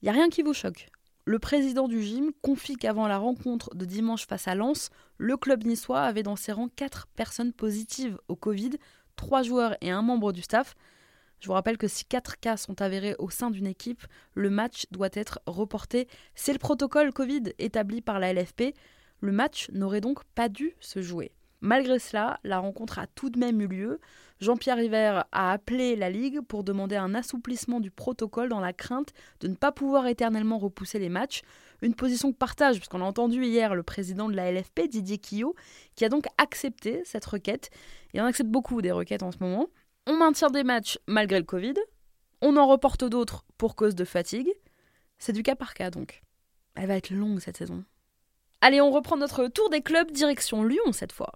Il 0.00 0.04
n'y 0.04 0.08
a 0.08 0.12
rien 0.12 0.28
qui 0.28 0.42
vous 0.42 0.54
choque. 0.54 0.88
Le 1.24 1.40
président 1.40 1.88
du 1.88 2.00
gym 2.00 2.30
confie 2.42 2.76
qu'avant 2.76 3.08
la 3.08 3.18
rencontre 3.18 3.74
de 3.74 3.84
dimanche 3.84 4.26
face 4.26 4.46
à 4.46 4.54
Lens, 4.54 4.90
le 5.18 5.36
club 5.36 5.64
niçois 5.64 6.02
avait 6.02 6.22
dans 6.22 6.36
ses 6.36 6.52
rangs 6.52 6.68
4 6.68 7.08
personnes 7.08 7.52
positives 7.52 8.18
au 8.28 8.36
Covid, 8.36 8.72
3 9.16 9.42
joueurs 9.42 9.76
et 9.80 9.90
un 9.90 10.02
membre 10.02 10.32
du 10.32 10.42
staff. 10.42 10.74
Je 11.40 11.48
vous 11.48 11.54
rappelle 11.54 11.78
que 11.78 11.88
si 11.88 12.04
4 12.04 12.38
cas 12.38 12.56
sont 12.56 12.80
avérés 12.82 13.16
au 13.18 13.30
sein 13.30 13.50
d'une 13.50 13.66
équipe, 13.66 14.06
le 14.34 14.48
match 14.48 14.86
doit 14.92 15.08
être 15.12 15.40
reporté. 15.46 16.06
C'est 16.36 16.52
le 16.52 16.58
protocole 16.60 17.12
Covid 17.12 17.52
établi 17.58 18.00
par 18.00 18.20
la 18.20 18.32
LFP. 18.32 18.74
Le 19.20 19.32
match 19.32 19.70
n'aurait 19.72 20.00
donc 20.00 20.22
pas 20.36 20.48
dû 20.48 20.74
se 20.78 21.02
jouer. 21.02 21.32
Malgré 21.64 21.98
cela, 21.98 22.40
la 22.44 22.58
rencontre 22.58 22.98
a 22.98 23.06
tout 23.06 23.30
de 23.30 23.38
même 23.38 23.58
eu 23.62 23.66
lieu. 23.66 24.00
Jean-Pierre 24.38 24.76
River 24.76 25.22
a 25.32 25.50
appelé 25.50 25.96
la 25.96 26.10
Ligue 26.10 26.42
pour 26.42 26.62
demander 26.62 26.96
un 26.96 27.14
assouplissement 27.14 27.80
du 27.80 27.90
protocole 27.90 28.50
dans 28.50 28.60
la 28.60 28.74
crainte 28.74 29.14
de 29.40 29.48
ne 29.48 29.54
pas 29.54 29.72
pouvoir 29.72 30.06
éternellement 30.06 30.58
repousser 30.58 30.98
les 30.98 31.08
matchs. 31.08 31.40
Une 31.80 31.94
position 31.94 32.32
que 32.32 32.36
partage, 32.36 32.76
puisqu'on 32.76 33.00
a 33.00 33.06
entendu 33.06 33.46
hier 33.46 33.74
le 33.74 33.82
président 33.82 34.28
de 34.28 34.36
la 34.36 34.52
LFP, 34.52 34.88
Didier 34.90 35.16
Quillot, 35.16 35.54
qui 35.94 36.04
a 36.04 36.10
donc 36.10 36.26
accepté 36.36 37.00
cette 37.06 37.24
requête. 37.24 37.70
Et 38.12 38.20
on 38.20 38.26
accepte 38.26 38.50
beaucoup 38.50 38.82
des 38.82 38.92
requêtes 38.92 39.22
en 39.22 39.32
ce 39.32 39.38
moment. 39.40 39.68
On 40.06 40.18
maintient 40.18 40.50
des 40.50 40.64
matchs 40.64 40.98
malgré 41.06 41.38
le 41.38 41.46
Covid. 41.46 41.76
On 42.42 42.58
en 42.58 42.66
reporte 42.66 43.04
d'autres 43.04 43.46
pour 43.56 43.74
cause 43.74 43.94
de 43.94 44.04
fatigue. 44.04 44.52
C'est 45.18 45.32
du 45.32 45.42
cas 45.42 45.56
par 45.56 45.72
cas 45.72 45.90
donc. 45.90 46.24
Elle 46.74 46.88
va 46.88 46.96
être 46.96 47.08
longue 47.08 47.40
cette 47.40 47.56
saison. 47.56 47.84
Allez, 48.66 48.80
on 48.80 48.90
reprend 48.90 49.18
notre 49.18 49.48
tour 49.48 49.68
des 49.68 49.82
clubs, 49.82 50.10
direction 50.10 50.64
Lyon 50.64 50.90
cette 50.92 51.12
fois. 51.12 51.34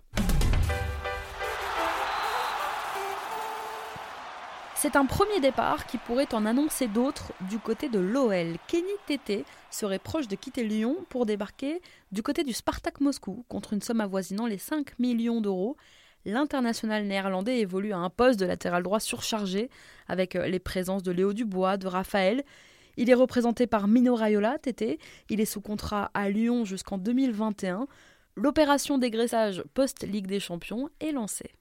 C'est 4.75 4.97
un 4.97 5.05
premier 5.05 5.39
départ 5.39 5.85
qui 5.85 5.99
pourrait 5.99 6.33
en 6.33 6.47
annoncer 6.47 6.87
d'autres 6.87 7.35
du 7.51 7.59
côté 7.59 7.91
de 7.91 7.99
l'OL. 7.99 8.57
Kenny 8.67 8.89
Tété 9.07 9.45
serait 9.71 9.99
proche 9.99 10.27
de 10.27 10.37
quitter 10.37 10.65
Lyon 10.65 10.97
pour 11.11 11.27
débarquer 11.27 11.83
du 12.13 12.23
côté 12.23 12.45
du 12.45 12.55
Spartak 12.55 12.99
Moscou 13.03 13.45
contre 13.51 13.75
une 13.75 13.83
somme 13.83 14.01
avoisinant 14.01 14.47
les 14.47 14.57
5 14.57 14.99
millions 14.99 15.43
d'euros. 15.43 15.77
L'international 16.25 17.05
néerlandais 17.05 17.59
évolue 17.59 17.93
à 17.93 17.99
un 17.99 18.09
poste 18.09 18.41
de 18.41 18.47
latéral 18.47 18.83
droit 18.83 19.01
surchargé 19.01 19.69
avec 20.07 20.33
les 20.33 20.61
présences 20.61 21.03
de 21.03 21.13
Léo 21.13 21.35
Dubois, 21.35 21.77
de 21.77 21.89
Raphaël 21.89 22.43
il 22.99 23.09
est 23.11 23.15
représenté 23.15 23.69
par 23.69 23.87
Mino 23.87 24.17
Raiola, 24.17 24.59
Tété. 24.59 24.99
Il 25.31 25.41
est 25.41 25.45
sous 25.45 25.61
contrat 25.61 26.11
à 26.15 26.29
Lyon 26.29 26.65
jusqu'en 26.65 26.99
2021. 26.99 27.87
L'opération 28.35 28.99
dégraissage 28.99 29.63
post-Ligue 29.73 30.27
des 30.27 30.41
Champions 30.41 30.91
est 31.01 31.13
lancée. 31.13 31.53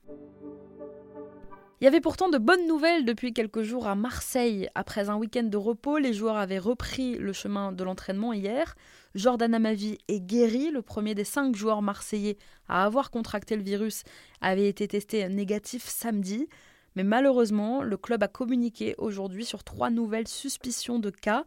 Il 1.79 1.84
y 1.84 1.88
avait 1.88 2.01
pourtant 2.01 2.29
de 2.29 2.39
bonnes 2.39 2.65
nouvelles 2.65 3.06
depuis 3.06 3.34
quelques 3.34 3.62
jours 3.62 3.86
à 3.86 3.94
Marseille. 3.94 4.67
Après 4.74 5.10
un 5.10 5.15
week-end 5.15 5.44
de 5.44 5.58
repos, 5.58 6.00
les 6.00 6.12
joueurs 6.12 6.38
avaient 6.38 6.58
repris 6.58 7.20
le 7.20 7.34
chemin 7.34 7.72
de 7.72 7.84
l'entraînement 7.84 8.34
hier. 8.34 8.75
Jordan 9.13 9.53
Amavi 9.53 10.00
est 10.08 10.20
guéri. 10.20 10.72
Le 10.72 10.82
premier 10.82 11.13
des 11.13 11.24
cinq 11.24 11.56
joueurs 11.56 11.84
marseillais 11.84 12.38
à 12.67 12.84
avoir 12.84 13.12
contracté 13.12 13.56
le 13.56 13.62
virus 13.62 14.06
avait 14.41 14.67
été 14.67 14.88
testé 14.88 15.29
négatif 15.29 15.84
samedi. 15.84 16.50
Mais 16.98 17.04
malheureusement, 17.04 17.84
le 17.84 17.96
club 17.96 18.24
a 18.24 18.27
communiqué 18.27 18.96
aujourd'hui 18.98 19.46
sur 19.46 19.63
trois 19.63 19.92
nouvelles 19.92 20.27
suspicions 20.27 20.98
de 20.98 21.12
cas. 21.12 21.46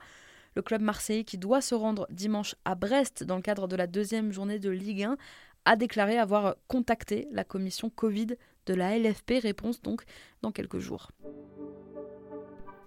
Le 0.54 0.62
club 0.62 0.80
marseillais, 0.80 1.24
qui 1.24 1.38
doit 1.38 1.60
se 1.60 1.74
rendre 1.74 2.06
dimanche 2.08 2.54
à 2.64 2.76
Brest 2.76 3.24
dans 3.24 3.34
le 3.34 3.42
cadre 3.42 3.66
de 3.66 3.74
la 3.74 3.88
deuxième 3.88 4.30
journée 4.30 4.60
de 4.60 4.70
Ligue 4.70 5.02
1, 5.02 5.16
a 5.64 5.74
déclaré 5.74 6.18
avoir 6.18 6.54
contacté 6.68 7.26
la 7.32 7.42
commission 7.42 7.90
Covid 7.90 8.28
de 8.66 8.74
la 8.74 8.96
LFP. 8.96 9.40
Réponse 9.42 9.82
donc 9.82 10.04
dans 10.40 10.52
quelques 10.52 10.78
jours. 10.78 11.10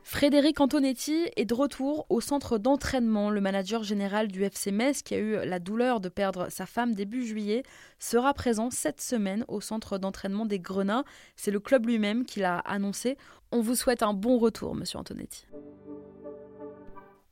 Frédéric 0.03 0.59
Antonetti 0.59 1.29
est 1.37 1.45
de 1.45 1.53
retour 1.53 2.05
au 2.09 2.19
centre 2.19 2.57
d'entraînement. 2.57 3.29
Le 3.29 3.39
manager 3.39 3.83
général 3.83 4.27
du 4.27 4.43
FC 4.43 4.71
Metz, 4.71 5.01
qui 5.01 5.15
a 5.15 5.17
eu 5.17 5.45
la 5.45 5.59
douleur 5.59 6.01
de 6.01 6.09
perdre 6.09 6.49
sa 6.49 6.65
femme 6.65 6.93
début 6.93 7.25
juillet, 7.25 7.63
sera 7.99 8.33
présent 8.33 8.69
cette 8.69 8.99
semaine 8.99 9.45
au 9.47 9.61
centre 9.61 9.97
d'entraînement 9.97 10.45
des 10.45 10.59
Grenats. 10.59 11.05
C'est 11.37 11.51
le 11.51 11.61
club 11.61 11.85
lui-même 11.85 12.25
qui 12.25 12.41
l'a 12.41 12.59
annoncé. 12.59 13.17
On 13.53 13.61
vous 13.61 13.75
souhaite 13.75 14.03
un 14.03 14.13
bon 14.13 14.37
retour, 14.37 14.75
monsieur 14.75 14.99
Antonetti. 14.99 15.45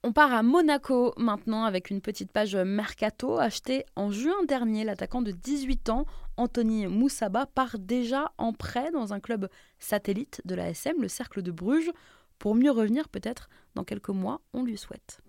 On 0.04 0.14
part 0.14 0.34
à 0.34 0.42
Monaco 0.42 1.14
maintenant 1.18 1.66
avec 1.66 1.90
une 1.90 2.02
petite 2.02 2.32
page 2.32 2.56
Mercato. 2.56 3.38
Acheté 3.38 3.86
en 3.98 4.12
juin 4.12 4.44
dernier, 4.48 4.86
l'attaquant 4.86 5.22
de 5.22 5.32
18 5.32 5.90
ans, 5.90 6.06
Anthony 6.38 6.88
Moussaba, 6.88 7.46
part 7.46 7.78
déjà 7.78 8.32
en 8.38 8.54
prêt 8.54 8.92
dans 8.92 9.14
un 9.14 9.20
club 9.20 9.50
satellite 9.78 10.42
de 10.46 10.56
la 10.56 10.70
SM, 10.70 11.00
le 11.02 11.08
Cercle 11.08 11.42
de 11.44 11.52
Bruges, 11.52 11.92
pour 12.42 12.56
mieux 12.56 12.72
revenir 12.72 13.08
peut-être 13.08 13.50
dans 13.76 13.84
quelques 13.84 14.10
mois, 14.10 14.42
on 14.54 14.64
lui 14.64 14.76
souhaite. 14.76 15.22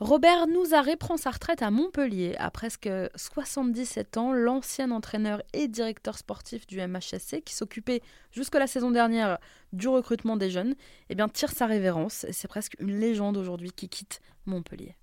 Robert 0.00 0.48
Nouzaré 0.48 0.96
prend 0.96 1.16
sa 1.16 1.30
retraite 1.30 1.62
à 1.62 1.70
Montpellier. 1.70 2.34
À 2.40 2.50
presque 2.50 2.90
77 3.14 4.16
ans, 4.16 4.32
l'ancien 4.32 4.90
entraîneur 4.90 5.42
et 5.52 5.68
directeur 5.68 6.18
sportif 6.18 6.66
du 6.66 6.80
MHSC, 6.80 7.40
qui 7.44 7.54
s'occupait 7.54 8.02
jusque 8.32 8.56
la 8.56 8.66
saison 8.66 8.90
dernière 8.90 9.38
du 9.72 9.86
recrutement 9.86 10.36
des 10.36 10.50
jeunes, 10.50 10.74
eh 11.08 11.14
bien, 11.14 11.28
tire 11.28 11.52
sa 11.52 11.66
révérence. 11.66 12.26
C'est 12.32 12.48
presque 12.48 12.74
une 12.80 12.98
légende 12.98 13.36
aujourd'hui 13.36 13.70
qui 13.70 13.88
quitte 13.88 14.20
Montpellier. 14.44 14.96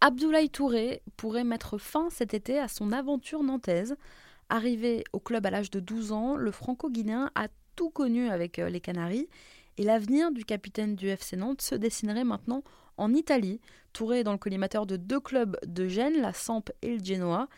Abdoulaye 0.00 0.48
Touré 0.48 1.02
pourrait 1.18 1.44
mettre 1.44 1.76
fin 1.76 2.08
cet 2.08 2.32
été 2.32 2.58
à 2.58 2.68
son 2.68 2.90
aventure 2.90 3.42
nantaise. 3.42 3.96
Arrivé 4.48 5.04
au 5.12 5.20
club 5.20 5.44
à 5.44 5.50
l'âge 5.50 5.70
de 5.70 5.78
12 5.78 6.12
ans, 6.12 6.36
le 6.36 6.50
franco-guinéen 6.50 7.30
a 7.34 7.48
tout 7.76 7.90
connu 7.90 8.28
avec 8.28 8.58
euh, 8.58 8.68
les 8.68 8.80
Canaries 8.80 9.28
et 9.78 9.84
l'avenir 9.84 10.30
du 10.32 10.44
capitaine 10.44 10.96
du 10.96 11.08
FC 11.08 11.36
Nantes 11.36 11.62
se 11.62 11.74
dessinerait 11.74 12.24
maintenant 12.24 12.62
en 12.96 13.12
Italie. 13.14 13.60
Touré 13.92 14.24
dans 14.24 14.32
le 14.32 14.38
collimateur 14.38 14.86
de 14.86 14.96
deux 14.96 15.20
clubs 15.20 15.56
de 15.66 15.86
Gênes, 15.86 16.20
la 16.20 16.32
Samp 16.32 16.70
et 16.82 16.96
le 16.96 17.04
Genoa. 17.04 17.48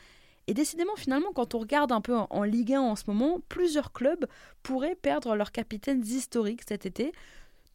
Et 0.47 0.55
décidément, 0.55 0.97
finalement, 0.97 1.33
quand 1.33 1.55
on 1.55 1.59
regarde 1.59 1.93
un 1.93 2.01
peu 2.01 2.15
en 2.15 2.43
Ligue 2.43 2.75
1 2.75 2.81
en 2.81 2.97
ce 2.97 3.05
moment, 3.07 3.41
plusieurs 3.49 3.93
clubs 3.93 4.27
pourraient 4.63 4.97
perdre 4.97 5.37
leurs 5.37 5.53
capitaines 5.53 6.03
historiques 6.03 6.63
cet 6.69 6.87
été. 6.87 7.13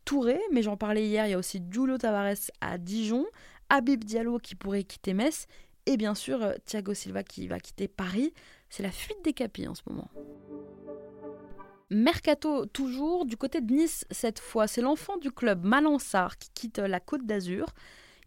Touré, 0.06 0.40
mais 0.52 0.62
j'en 0.62 0.78
parlais 0.78 1.06
hier, 1.06 1.26
il 1.28 1.32
y 1.32 1.34
a 1.34 1.38
aussi 1.38 1.62
Giulio 1.70 1.98
Tavares 1.98 2.52
à 2.62 2.78
Dijon, 2.78 3.26
Habib 3.70 4.04
Diallo 4.04 4.38
qui 4.38 4.56
pourrait 4.56 4.84
quitter 4.84 5.14
Metz, 5.14 5.48
et 5.86 5.98
bien 5.98 6.16
sûr 6.16 6.44
euh, 6.44 6.54
Thiago 6.66 6.94
Silva 6.94 7.24
qui 7.24 7.48
va 7.48 7.60
quitter 7.60 7.88
Paris. 7.88 8.34
C'est 8.70 8.84
la 8.84 8.92
fuite 8.92 9.24
des 9.24 9.34
capis 9.34 9.68
en 9.68 9.74
ce 9.74 9.82
moment. 9.88 10.10
Mercato 11.92 12.68
toujours, 12.68 13.26
du 13.26 13.36
côté 13.36 13.62
de 13.62 13.74
Nice 13.74 14.06
cette 14.12 14.38
fois, 14.38 14.68
c'est 14.68 14.82
l'enfant 14.82 15.18
du 15.18 15.32
club 15.32 15.66
Malansar 15.66 16.38
qui 16.38 16.52
quitte 16.54 16.78
la 16.78 17.00
Côte 17.00 17.26
d'Azur. 17.26 17.66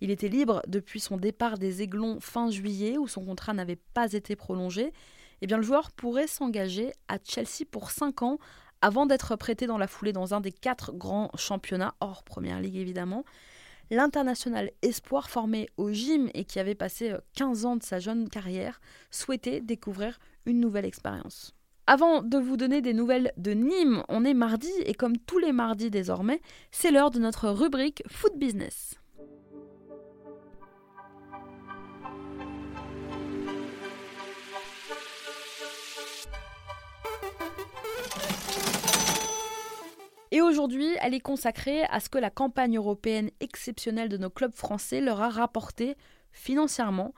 Il 0.01 0.11
était 0.11 0.29
libre 0.29 0.63
depuis 0.67 0.99
son 0.99 1.17
départ 1.17 1.59
des 1.59 1.81
Aiglons 1.81 2.19
fin 2.21 2.51
juillet 2.51 2.99
où 2.99 3.07
son 3.07 3.25
contrat 3.25 3.55
n'avait 3.55 3.79
pas 3.95 4.15
été 4.15 4.35
prolongé. 4.35 4.93
Eh 5.43 5.47
bien, 5.47 5.59
le 5.59 5.63
joueur 5.63 5.93
pourrait 5.93 6.27
s'engager 6.27 6.91
à 7.07 7.19
Chelsea 7.23 7.65
pour 7.71 7.93
5 7.93 8.23
ans 8.23 8.39
avant 8.81 9.07
d'être 9.07 9.37
prêté 9.37 9.69
dans 9.69 9.79
la 9.79 9.87
foulée 9.87 10.13
dans 10.13 10.35
un 10.35 10.41
des 10.41 10.51
quatre 10.51 10.91
grands 10.91 11.31
championnats, 11.37 11.95
hors 12.01 12.25
Première 12.25 12.61
Ligue 12.61 12.77
évidemment. 12.77 13.25
L'international 13.91 14.73
espoir 14.83 15.31
formé 15.31 15.69
au 15.77 15.93
gym 15.93 16.31
et 16.35 16.45
qui 16.45 16.59
avait 16.59 16.75
passé 16.75 17.15
15 17.37 17.65
ans 17.65 17.77
de 17.77 17.85
sa 17.85 18.01
jeune 18.01 18.29
carrière 18.29 18.81
souhaitait 19.13 19.61
découvrir 19.61 20.19
une 20.47 20.59
nouvelle 20.59 20.85
expérience. 20.85 21.55
Avant 21.89 22.23
de 22.23 22.39
vous 22.39 22.57
donner 22.57 22.81
des 22.81 22.95
nouvelles 22.95 23.33
de 23.37 23.51
Nîmes, 23.51 24.05
on 24.09 24.25
est 24.25 24.35
mardi 24.35 24.71
et 24.87 24.95
comme 24.95 25.19
tous 25.19 25.39
les 25.39 25.51
mardis 25.51 25.91
désormais, 25.91 26.41
c'est 26.71 26.93
l'heure 26.93 27.11
de 27.11 27.19
notre 27.19 27.49
rubrique 27.49 28.05
Food 28.07 28.39
Business. 28.39 28.95
Et 40.31 40.41
aujourd'hui, 40.41 40.89
elle 41.01 41.15
est 41.15 41.21
consacrée 41.21 41.83
à 41.91 41.99
ce 41.99 42.09
que 42.09 42.19
la 42.19 42.31
campagne 42.31 42.77
européenne 42.77 43.31
exceptionnelle 43.41 44.09
de 44.09 44.17
nos 44.17 44.31
clubs 44.31 44.55
français 44.55 45.01
leur 45.01 45.21
a 45.21 45.31
rapporté 45.31 45.97
financièrement. 46.31 47.13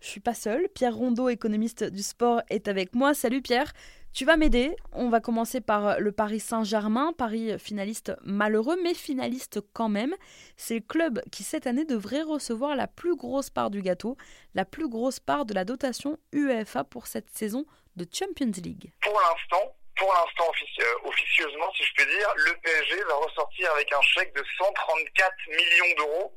Je 0.00 0.08
suis 0.08 0.20
pas 0.20 0.34
seule, 0.34 0.68
Pierre 0.74 0.96
Rondeau, 0.96 1.28
économiste 1.28 1.84
du 1.84 2.02
sport, 2.02 2.42
est 2.50 2.68
avec 2.68 2.94
moi. 2.94 3.14
Salut 3.14 3.40
Pierre. 3.40 3.72
Tu 4.16 4.24
vas 4.24 4.38
m'aider. 4.38 4.74
On 4.92 5.10
va 5.10 5.20
commencer 5.20 5.60
par 5.60 6.00
le 6.00 6.10
Paris 6.10 6.40
Saint-Germain, 6.40 7.12
Paris 7.12 7.58
finaliste 7.58 8.14
malheureux, 8.22 8.78
mais 8.82 8.94
finaliste 8.94 9.60
quand 9.74 9.90
même. 9.90 10.14
C'est 10.56 10.76
le 10.76 10.80
club 10.80 11.20
qui 11.30 11.42
cette 11.42 11.66
année 11.66 11.84
devrait 11.84 12.22
recevoir 12.22 12.76
la 12.76 12.86
plus 12.86 13.14
grosse 13.14 13.50
part 13.50 13.68
du 13.68 13.82
gâteau, 13.82 14.16
la 14.54 14.64
plus 14.64 14.88
grosse 14.88 15.20
part 15.20 15.44
de 15.44 15.52
la 15.52 15.66
dotation 15.66 16.16
UEFA 16.32 16.84
pour 16.84 17.08
cette 17.08 17.28
saison 17.28 17.66
de 17.96 18.06
Champions 18.10 18.56
League. 18.64 18.90
Pour 19.02 19.20
l'instant, 19.20 19.76
pour 19.98 20.10
l'instant 20.14 20.50
euh, 20.80 21.08
officieusement, 21.08 21.70
si 21.76 21.84
je 21.84 21.92
peux 21.96 22.10
dire, 22.10 22.28
le 22.36 22.52
PSG 22.62 23.04
va 23.04 23.16
ressortir 23.16 23.70
avec 23.72 23.92
un 23.92 24.00
chèque 24.00 24.34
de 24.34 24.42
134 24.56 25.34
millions 25.48 25.94
d'euros. 25.98 26.32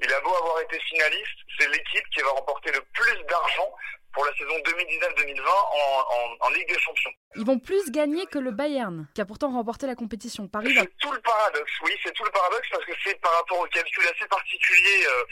Il 0.00 0.10
a 0.10 0.20
beau 0.22 0.34
avoir 0.34 0.62
été 0.62 0.78
finaliste, 0.80 1.38
c'est 1.58 1.68
l'équipe 1.68 2.08
qui 2.14 2.22
va 2.22 2.30
remporter 2.30 2.72
le 2.72 2.80
plus 2.94 3.22
d'argent 3.28 3.70
pour 4.12 4.24
la 4.24 4.32
saison 4.34 4.54
2019-2020 4.58 5.42
en, 5.46 6.46
en, 6.46 6.50
Ligue 6.50 6.68
des 6.68 6.78
Champions. 6.78 7.10
Ils 7.36 7.44
vont 7.44 7.58
plus 7.58 7.90
gagner 7.90 8.26
que 8.26 8.38
le 8.38 8.50
Bayern, 8.50 9.06
qui 9.14 9.20
a 9.20 9.24
pourtant 9.24 9.50
remporté 9.50 9.86
la 9.86 9.94
compétition. 9.94 10.48
Paris 10.48 10.74
C'est 10.76 10.96
tout 10.98 11.12
le 11.12 11.20
paradoxe, 11.20 11.70
oui, 11.82 11.92
c'est 12.02 12.12
tout 12.12 12.24
le 12.24 12.30
paradoxe 12.30 12.68
parce 12.70 12.84
que 12.84 12.92
c'est 13.04 13.20
par 13.20 13.32
rapport 13.34 13.60
au 13.60 13.66
calcul 13.66 14.04
assez 14.06 14.26
particulier 14.26 15.06
euh, 15.06 15.24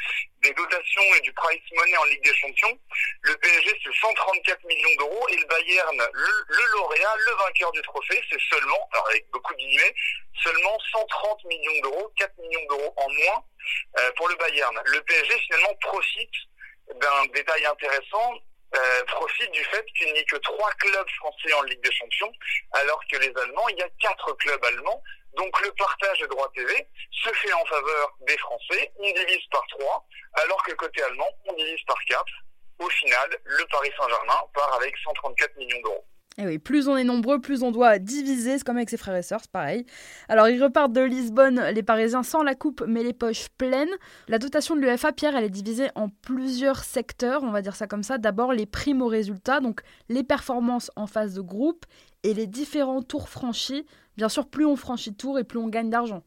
des 0.42 0.52
dotations 0.52 1.02
et 1.16 1.20
du 1.20 1.32
price 1.32 1.62
money 1.74 1.96
en 1.96 2.04
Ligue 2.04 2.22
des 2.22 2.34
Champions. 2.34 2.78
Le 3.22 3.34
PSG, 3.36 3.80
c'est 3.82 3.94
134 3.94 4.64
millions 4.66 4.96
d'euros 4.98 5.26
et 5.30 5.36
le 5.36 5.46
Bayern, 5.46 6.08
le, 6.12 6.72
lauréat, 6.74 7.14
le 7.26 7.32
vainqueur 7.32 7.72
du 7.72 7.82
trophée, 7.82 8.22
c'est 8.30 8.40
seulement, 8.50 8.88
alors 8.92 9.08
avec 9.08 9.28
beaucoup 9.30 9.54
de 9.54 9.58
guillemets, 9.58 9.94
seulement 10.42 10.78
130 10.92 11.44
millions 11.44 11.80
d'euros, 11.82 12.12
4 12.18 12.38
millions 12.38 12.66
d'euros 12.68 12.94
en 12.96 13.08
moins 13.08 13.44
euh, 13.98 14.12
pour 14.16 14.28
le 14.28 14.36
Bayern. 14.36 14.80
Le 14.84 15.00
PSG, 15.00 15.38
finalement, 15.46 15.74
profite 15.80 16.34
d'un 17.00 17.26
détail 17.34 17.66
intéressant, 17.66 18.34
euh, 18.76 19.04
profite 19.04 19.50
du 19.52 19.64
fait 19.64 19.84
qu'il 19.96 20.12
n'y 20.12 20.18
ait 20.18 20.24
que 20.24 20.36
trois 20.36 20.70
clubs 20.72 21.08
français 21.18 21.52
en 21.54 21.62
Ligue 21.62 21.82
des 21.82 21.92
Champions, 21.92 22.32
alors 22.72 23.00
que 23.10 23.16
les 23.18 23.32
Allemands, 23.42 23.68
il 23.68 23.78
y 23.78 23.82
a 23.82 23.88
quatre 24.00 24.32
clubs 24.34 24.64
allemands. 24.64 25.02
Donc 25.34 25.60
le 25.60 25.70
partage 25.72 26.18
des 26.18 26.28
droits 26.28 26.50
TV 26.54 26.86
se 27.10 27.30
fait 27.30 27.52
en 27.52 27.64
faveur 27.66 28.16
des 28.20 28.38
Français. 28.38 28.90
On 28.98 29.12
divise 29.12 29.46
par 29.50 29.66
trois, 29.68 30.06
alors 30.34 30.62
que 30.64 30.72
côté 30.72 31.02
allemand, 31.02 31.28
on 31.46 31.52
divise 31.52 31.82
par 31.86 31.98
quatre. 32.08 32.32
Au 32.78 32.88
final, 32.88 33.38
le 33.44 33.64
Paris 33.66 33.92
Saint-Germain 33.98 34.40
part 34.54 34.74
avec 34.74 34.96
134 34.98 35.56
millions 35.56 35.80
d'euros. 35.82 36.06
Et 36.38 36.42
eh 36.42 36.46
oui, 36.46 36.58
plus 36.58 36.86
on 36.86 36.98
est 36.98 37.04
nombreux, 37.04 37.40
plus 37.40 37.62
on 37.62 37.70
doit 37.70 37.98
diviser. 37.98 38.58
C'est 38.58 38.64
comme 38.64 38.76
avec 38.76 38.90
ses 38.90 38.98
frères 38.98 39.16
et 39.16 39.22
sœurs, 39.22 39.40
c'est 39.40 39.50
pareil. 39.50 39.86
Alors, 40.28 40.50
ils 40.50 40.62
repartent 40.62 40.92
de 40.92 41.00
Lisbonne, 41.00 41.62
les 41.74 41.82
Parisiens, 41.82 42.22
sans 42.22 42.42
la 42.42 42.54
coupe, 42.54 42.84
mais 42.86 43.02
les 43.02 43.14
poches 43.14 43.48
pleines. 43.56 43.88
La 44.28 44.38
dotation 44.38 44.76
de 44.76 44.82
l'UFA, 44.82 45.12
Pierre, 45.12 45.34
elle 45.34 45.44
est 45.44 45.48
divisée 45.48 45.88
en 45.94 46.10
plusieurs 46.10 46.84
secteurs, 46.84 47.42
on 47.42 47.52
va 47.52 47.62
dire 47.62 47.74
ça 47.74 47.86
comme 47.86 48.02
ça. 48.02 48.18
D'abord, 48.18 48.52
les 48.52 48.66
primes 48.66 49.00
aux 49.00 49.08
résultats, 49.08 49.60
donc 49.60 49.80
les 50.10 50.24
performances 50.24 50.90
en 50.94 51.06
phase 51.06 51.32
de 51.32 51.40
groupe 51.40 51.86
et 52.22 52.34
les 52.34 52.46
différents 52.46 53.00
tours 53.00 53.30
franchis. 53.30 53.86
Bien 54.18 54.28
sûr, 54.28 54.46
plus 54.46 54.66
on 54.66 54.76
franchit 54.76 55.12
de 55.12 55.16
tours 55.16 55.38
et 55.38 55.44
plus 55.44 55.58
on 55.58 55.68
gagne 55.68 55.88
d'argent. 55.88 56.22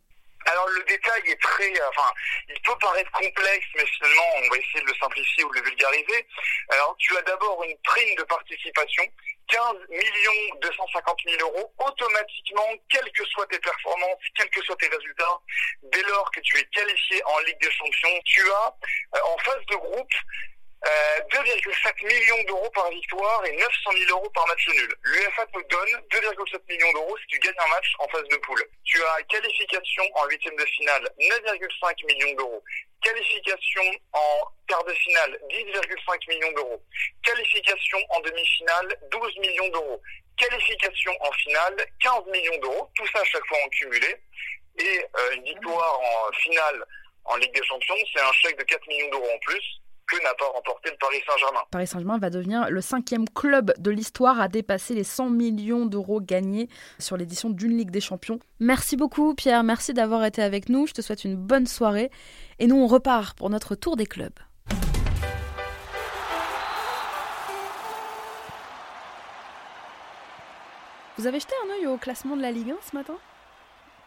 Alors 0.51 0.67
le 0.69 0.83
détail 0.83 1.21
est 1.25 1.41
très, 1.41 1.71
enfin, 1.89 2.11
il 2.47 2.59
peut 2.61 2.77
paraître 2.81 3.11
complexe, 3.11 3.67
mais 3.75 3.85
finalement 3.85 4.29
on 4.37 4.49
va 4.49 4.57
essayer 4.57 4.81
de 4.81 4.87
le 4.87 4.95
simplifier 4.95 5.43
ou 5.43 5.53
de 5.53 5.59
le 5.59 5.65
vulgariser. 5.65 6.27
Alors 6.69 6.95
tu 6.97 7.15
as 7.17 7.21
d'abord 7.21 7.63
une 7.63 7.77
prime 7.83 8.15
de 8.15 8.23
participation 8.23 9.03
15 9.49 9.75
millions 9.89 10.55
250 10.61 11.17
000 11.27 11.41
euros 11.41 11.73
automatiquement, 11.79 12.67
quelles 12.89 13.11
que 13.11 13.25
soient 13.25 13.47
tes 13.47 13.59
performances, 13.59 14.21
quels 14.35 14.49
que 14.49 14.61
soient 14.61 14.75
tes 14.77 14.87
résultats, 14.87 15.39
dès 15.83 16.03
lors 16.03 16.29
que 16.31 16.39
tu 16.41 16.57
es 16.59 16.63
qualifié 16.65 17.23
en 17.25 17.39
Ligue 17.39 17.59
des 17.59 17.71
Champions, 17.71 18.21
tu 18.25 18.41
as 18.51 18.75
euh, 19.15 19.19
en 19.25 19.37
phase 19.39 19.65
de 19.71 19.75
groupe 19.75 20.13
2,5 20.81 20.85
euh, 20.87 22.07
millions 22.07 22.43
d'euros 22.45 22.69
par 22.73 22.89
victoire 22.89 23.45
et 23.45 23.51
900 23.51 23.91
000 24.07 24.11
euros 24.11 24.29
par 24.29 24.47
match 24.47 24.67
nul. 24.69 24.95
L'UFA 25.03 25.45
te 25.47 25.59
donne 25.67 26.01
2,7 26.09 26.59
millions 26.69 26.93
d'euros 26.93 27.17
si 27.17 27.27
tu 27.27 27.39
gagnes 27.39 27.59
un 27.59 27.67
match 27.67 27.93
en 27.99 28.07
phase 28.07 28.27
de 28.29 28.37
poule. 28.37 28.63
Tu 28.85 29.01
as 29.03 29.23
qualification 29.23 30.03
en 30.15 30.25
huitième 30.27 30.55
de 30.55 30.65
finale, 30.65 31.09
9,5 31.19 32.05
millions 32.05 32.33
d'euros. 32.35 32.63
Qualification 33.01 33.83
en 34.13 34.45
quart 34.67 34.83
de 34.85 34.93
finale, 34.93 35.37
10,5 35.49 36.29
millions 36.29 36.51
d'euros. 36.53 36.81
Qualification 37.23 37.99
en 38.09 38.19
demi-finale, 38.21 38.95
12 39.11 39.37
millions 39.39 39.69
d'euros. 39.69 40.01
Qualification 40.37 41.11
en 41.19 41.31
finale, 41.33 41.75
15 42.01 42.25
millions 42.27 42.57
d'euros. 42.59 42.89
Tout 42.95 43.07
ça 43.07 43.19
à 43.19 43.25
chaque 43.25 43.45
fois 43.47 43.57
en 43.65 43.69
cumulé. 43.69 44.15
Et 44.77 45.05
euh, 45.17 45.31
une 45.35 45.43
victoire 45.43 45.99
en 45.99 46.31
finale 46.37 46.85
en 47.25 47.35
Ligue 47.35 47.53
des 47.53 47.65
Champions, 47.65 47.95
c'est 48.13 48.21
un 48.21 48.31
chèque 48.31 48.57
de 48.57 48.63
4 48.63 48.87
millions 48.87 49.09
d'euros 49.09 49.29
en 49.29 49.39
plus 49.39 49.81
que 50.09 50.23
n'a 50.23 50.33
pas 50.33 50.45
remporté 50.53 50.89
le 50.89 50.97
Paris 50.97 51.21
Saint-Germain. 51.25 51.59
Paris 51.71 51.87
Saint-Germain 51.87 52.17
va 52.17 52.29
devenir 52.29 52.69
le 52.69 52.81
cinquième 52.81 53.29
club 53.29 53.73
de 53.77 53.91
l'histoire 53.91 54.41
à 54.41 54.47
dépasser 54.47 54.95
les 54.95 55.03
100 55.03 55.29
millions 55.29 55.85
d'euros 55.85 56.19
gagnés 56.19 56.67
sur 56.97 57.15
l'édition 57.15 57.49
d'une 57.49 57.77
Ligue 57.77 57.91
des 57.91 58.01
Champions. 58.01 58.39
Merci 58.59 58.97
beaucoup 58.97 59.35
Pierre, 59.35 59.63
merci 59.63 59.93
d'avoir 59.93 60.25
été 60.25 60.41
avec 60.41 60.69
nous, 60.69 60.87
je 60.87 60.93
te 60.93 61.01
souhaite 61.01 61.23
une 61.23 61.35
bonne 61.35 61.67
soirée 61.67 62.09
et 62.57 62.67
nous 62.67 62.75
on 62.75 62.87
repart 62.87 63.37
pour 63.37 63.49
notre 63.49 63.75
tour 63.75 63.95
des 63.95 64.05
clubs. 64.05 64.33
Vous 71.17 71.27
avez 71.27 71.39
jeté 71.39 71.53
un 71.65 71.73
œil 71.73 71.87
au 71.87 71.97
classement 71.97 72.37
de 72.37 72.41
la 72.41 72.49
Ligue 72.49 72.71
1 72.71 72.77
ce 72.89 72.95
matin? 72.95 73.17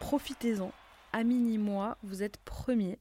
Profitez-en. 0.01 0.73
À 1.13 1.25
mini-mois, 1.25 1.99
vous 2.03 2.23
êtes 2.23 2.39
premier. 2.39 2.99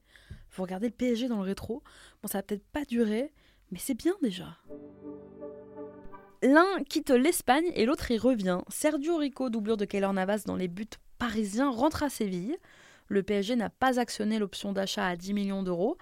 Vous 0.52 0.62
regardez 0.62 0.88
le 0.88 0.92
PSG 0.92 1.28
dans 1.28 1.38
le 1.38 1.42
rétro. 1.42 1.82
Bon, 2.22 2.28
ça 2.28 2.38
va 2.38 2.42
peut-être 2.42 2.66
pas 2.66 2.84
durer, 2.84 3.32
mais 3.70 3.78
c'est 3.78 3.94
bien 3.94 4.14
déjà. 4.22 4.58
L'un 6.42 6.82
quitte 6.88 7.10
l'Espagne 7.10 7.70
et 7.74 7.86
l'autre 7.86 8.10
y 8.10 8.18
revient. 8.18 8.60
Sergio 8.68 9.16
Rico, 9.16 9.48
doublure 9.48 9.76
de 9.76 9.84
Keylor 9.84 10.12
Navas 10.12 10.42
dans 10.44 10.56
les 10.56 10.68
buts 10.68 10.86
parisiens, 11.18 11.70
rentre 11.70 12.02
à 12.02 12.08
Séville. 12.08 12.56
Le 13.08 13.22
PSG 13.22 13.56
n'a 13.56 13.70
pas 13.70 14.00
actionné 14.00 14.38
l'option 14.38 14.72
d'achat 14.72 15.06
à 15.06 15.16
10 15.16 15.34
millions 15.34 15.62
d'euros. 15.62 15.96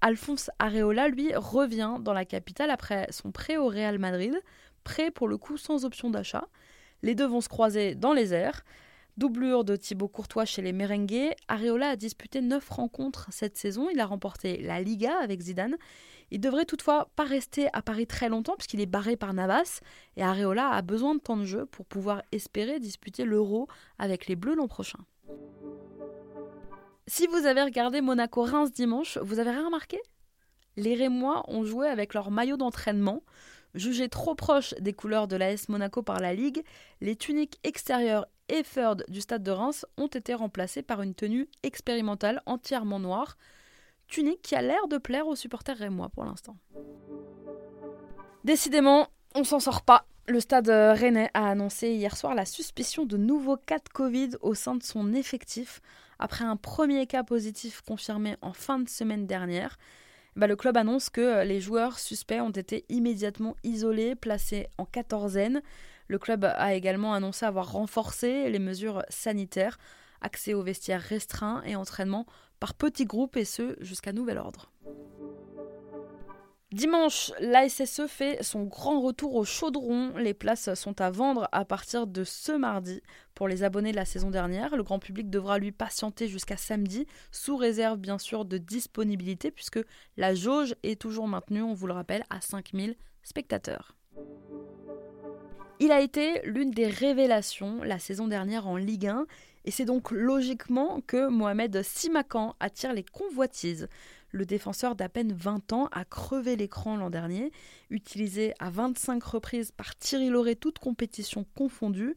Alphonse 0.00 0.50
Areola, 0.58 1.08
lui, 1.08 1.34
revient 1.34 1.96
dans 2.00 2.12
la 2.12 2.24
capitale 2.24 2.70
après 2.70 3.08
son 3.10 3.32
prêt 3.32 3.56
au 3.56 3.66
Real 3.66 3.98
Madrid, 3.98 4.38
prêt 4.84 5.10
pour 5.10 5.26
le 5.26 5.38
coup 5.38 5.56
sans 5.56 5.84
option 5.84 6.10
d'achat. 6.10 6.46
Les 7.02 7.14
deux 7.14 7.26
vont 7.26 7.40
se 7.40 7.48
croiser 7.48 7.94
dans 7.94 8.12
les 8.12 8.34
airs. 8.34 8.64
Doublure 9.18 9.64
de 9.64 9.74
Thibaut 9.74 10.06
Courtois 10.06 10.44
chez 10.44 10.62
les 10.62 10.72
Merengues, 10.72 11.34
Areola 11.48 11.88
a 11.88 11.96
disputé 11.96 12.40
9 12.40 12.68
rencontres 12.68 13.26
cette 13.32 13.56
saison. 13.56 13.88
Il 13.90 13.98
a 13.98 14.06
remporté 14.06 14.62
la 14.62 14.80
Liga 14.80 15.18
avec 15.20 15.40
Zidane. 15.40 15.76
Il 16.30 16.38
devrait 16.38 16.66
toutefois 16.66 17.10
pas 17.16 17.24
rester 17.24 17.66
à 17.72 17.82
Paris 17.82 18.06
très 18.06 18.28
longtemps 18.28 18.54
puisqu'il 18.56 18.80
est 18.80 18.86
barré 18.86 19.16
par 19.16 19.34
Navas 19.34 19.80
et 20.16 20.22
Areola 20.22 20.68
a 20.68 20.82
besoin 20.82 21.16
de 21.16 21.20
temps 21.20 21.36
de 21.36 21.44
jeu 21.44 21.66
pour 21.66 21.84
pouvoir 21.84 22.22
espérer 22.30 22.78
disputer 22.78 23.24
l'Euro 23.24 23.66
avec 23.98 24.28
les 24.28 24.36
Bleus 24.36 24.54
l'an 24.54 24.68
prochain. 24.68 25.00
Si 27.08 27.26
vous 27.26 27.44
avez 27.44 27.64
regardé 27.64 28.00
Monaco-Reims 28.00 28.70
dimanche, 28.70 29.18
vous 29.18 29.40
avez 29.40 29.50
rien 29.50 29.64
remarqué? 29.64 29.98
Les 30.76 30.94
Rémois 30.94 31.42
ont 31.48 31.64
joué 31.64 31.88
avec 31.88 32.14
leur 32.14 32.30
maillot 32.30 32.56
d'entraînement. 32.56 33.24
Jugés 33.74 34.08
trop 34.08 34.36
proches 34.36 34.74
des 34.78 34.92
couleurs 34.92 35.26
de 35.26 35.34
l'AS 35.34 35.68
Monaco 35.68 36.02
par 36.02 36.20
la 36.20 36.34
Ligue, 36.34 36.62
les 37.00 37.16
tuniques 37.16 37.58
extérieures 37.64 38.26
et 38.48 38.62
third 38.62 39.04
du 39.08 39.20
stade 39.20 39.42
de 39.42 39.50
Reims 39.50 39.86
ont 39.96 40.06
été 40.06 40.34
remplacées 40.34 40.82
par 40.82 41.02
une 41.02 41.14
tenue 41.14 41.48
expérimentale 41.62 42.42
entièrement 42.46 42.98
noire, 42.98 43.36
tunique 44.06 44.42
qui 44.42 44.54
a 44.54 44.62
l'air 44.62 44.88
de 44.88 44.98
plaire 44.98 45.26
aux 45.26 45.36
supporters 45.36 45.76
rémois 45.76 46.08
pour 46.08 46.24
l'instant. 46.24 46.56
Décidément, 48.44 49.08
on 49.34 49.44
s'en 49.44 49.60
sort 49.60 49.82
pas. 49.82 50.06
Le 50.26 50.40
stade 50.40 50.68
rennais 50.68 51.30
a 51.34 51.48
annoncé 51.50 51.90
hier 51.90 52.16
soir 52.16 52.34
la 52.34 52.44
suspicion 52.44 53.06
de 53.06 53.16
nouveaux 53.16 53.56
cas 53.56 53.78
de 53.78 53.88
Covid 53.92 54.30
au 54.42 54.54
sein 54.54 54.74
de 54.74 54.82
son 54.82 55.12
effectif 55.14 55.80
après 56.18 56.44
un 56.44 56.56
premier 56.56 57.06
cas 57.06 57.22
positif 57.22 57.80
confirmé 57.82 58.36
en 58.42 58.52
fin 58.52 58.78
de 58.78 58.88
semaine 58.88 59.26
dernière. 59.26 59.78
Bah, 60.36 60.46
le 60.46 60.56
club 60.56 60.76
annonce 60.76 61.10
que 61.10 61.44
les 61.44 61.60
joueurs 61.60 61.98
suspects 61.98 62.40
ont 62.40 62.50
été 62.50 62.84
immédiatement 62.88 63.56
isolés, 63.64 64.14
placés 64.14 64.68
en 64.78 64.84
quatorzaine. 64.84 65.62
Le 66.08 66.18
club 66.18 66.44
a 66.44 66.74
également 66.74 67.14
annoncé 67.14 67.46
avoir 67.46 67.72
renforcé 67.72 68.50
les 68.50 68.58
mesures 68.58 69.02
sanitaires, 69.08 69.78
accès 70.20 70.54
aux 70.54 70.62
vestiaires 70.62 71.02
restreints 71.02 71.62
et 71.64 71.76
entraînement 71.76 72.26
par 72.60 72.74
petits 72.74 73.04
groupes 73.04 73.36
et 73.36 73.44
ce 73.44 73.76
jusqu'à 73.80 74.12
nouvel 74.12 74.38
ordre. 74.38 74.72
Dimanche, 76.70 77.32
l'ASSE 77.40 78.06
fait 78.08 78.42
son 78.42 78.64
grand 78.64 79.00
retour 79.00 79.34
au 79.36 79.44
chaudron. 79.44 80.12
Les 80.18 80.34
places 80.34 80.74
sont 80.74 81.00
à 81.00 81.10
vendre 81.10 81.48
à 81.50 81.64
partir 81.64 82.06
de 82.06 82.24
ce 82.24 82.52
mardi 82.52 83.00
pour 83.34 83.48
les 83.48 83.62
abonnés 83.62 83.92
de 83.92 83.96
la 83.96 84.04
saison 84.04 84.30
dernière. 84.30 84.76
Le 84.76 84.82
grand 84.82 84.98
public 84.98 85.30
devra 85.30 85.58
lui 85.58 85.72
patienter 85.72 86.28
jusqu'à 86.28 86.58
samedi, 86.58 87.06
sous 87.32 87.56
réserve 87.56 87.96
bien 87.96 88.18
sûr 88.18 88.44
de 88.44 88.58
disponibilité, 88.58 89.50
puisque 89.50 89.80
la 90.18 90.34
jauge 90.34 90.74
est 90.82 91.00
toujours 91.00 91.26
maintenue, 91.26 91.62
on 91.62 91.72
vous 91.72 91.86
le 91.86 91.94
rappelle, 91.94 92.24
à 92.28 92.42
5000 92.42 92.96
spectateurs. 93.22 93.96
Il 95.80 95.92
a 95.92 96.00
été 96.00 96.40
l'une 96.44 96.72
des 96.72 96.88
révélations 96.88 97.84
la 97.84 98.00
saison 98.00 98.26
dernière 98.26 98.66
en 98.66 98.76
Ligue 98.76 99.06
1 99.06 99.26
et 99.64 99.70
c'est 99.70 99.84
donc 99.84 100.10
logiquement 100.10 101.00
que 101.06 101.28
Mohamed 101.28 101.82
Simakan 101.82 102.56
attire 102.58 102.92
les 102.92 103.04
convoitises. 103.04 103.88
Le 104.32 104.44
défenseur 104.44 104.96
d'à 104.96 105.08
peine 105.08 105.32
20 105.32 105.72
ans 105.72 105.88
a 105.92 106.04
crevé 106.04 106.56
l'écran 106.56 106.96
l'an 106.96 107.10
dernier, 107.10 107.52
utilisé 107.90 108.54
à 108.58 108.70
25 108.70 109.22
reprises 109.22 109.70
par 109.70 109.94
Thierry 109.94 110.30
Lauré, 110.30 110.56
toute 110.56 110.80
compétition 110.80 111.46
confondue. 111.54 112.16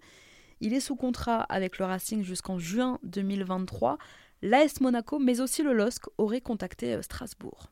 Il 0.60 0.74
est 0.74 0.80
sous 0.80 0.96
contrat 0.96 1.44
avec 1.44 1.78
le 1.78 1.86
Racing 1.86 2.24
jusqu'en 2.24 2.58
juin 2.58 2.98
2023. 3.04 4.00
L'AS 4.42 4.82
Monaco, 4.82 5.20
mais 5.20 5.40
aussi 5.40 5.62
le 5.62 5.74
LOSC, 5.74 6.06
auraient 6.18 6.42
contacté 6.42 6.96
euh, 6.96 7.02
Strasbourg. 7.04 7.72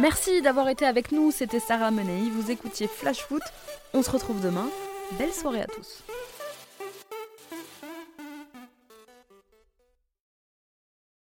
Merci 0.00 0.42
d'avoir 0.42 0.68
été 0.68 0.86
avec 0.86 1.10
nous, 1.10 1.32
c'était 1.32 1.58
Sarah 1.58 1.90
Menei, 1.90 2.30
vous 2.30 2.52
écoutiez 2.52 2.86
Flash 2.86 3.22
Foot. 3.22 3.42
On 3.92 4.02
se 4.02 4.10
retrouve 4.10 4.40
demain. 4.40 4.68
Belle 5.18 5.32
soirée 5.32 5.62
à 5.62 5.66
tous. 5.66 6.04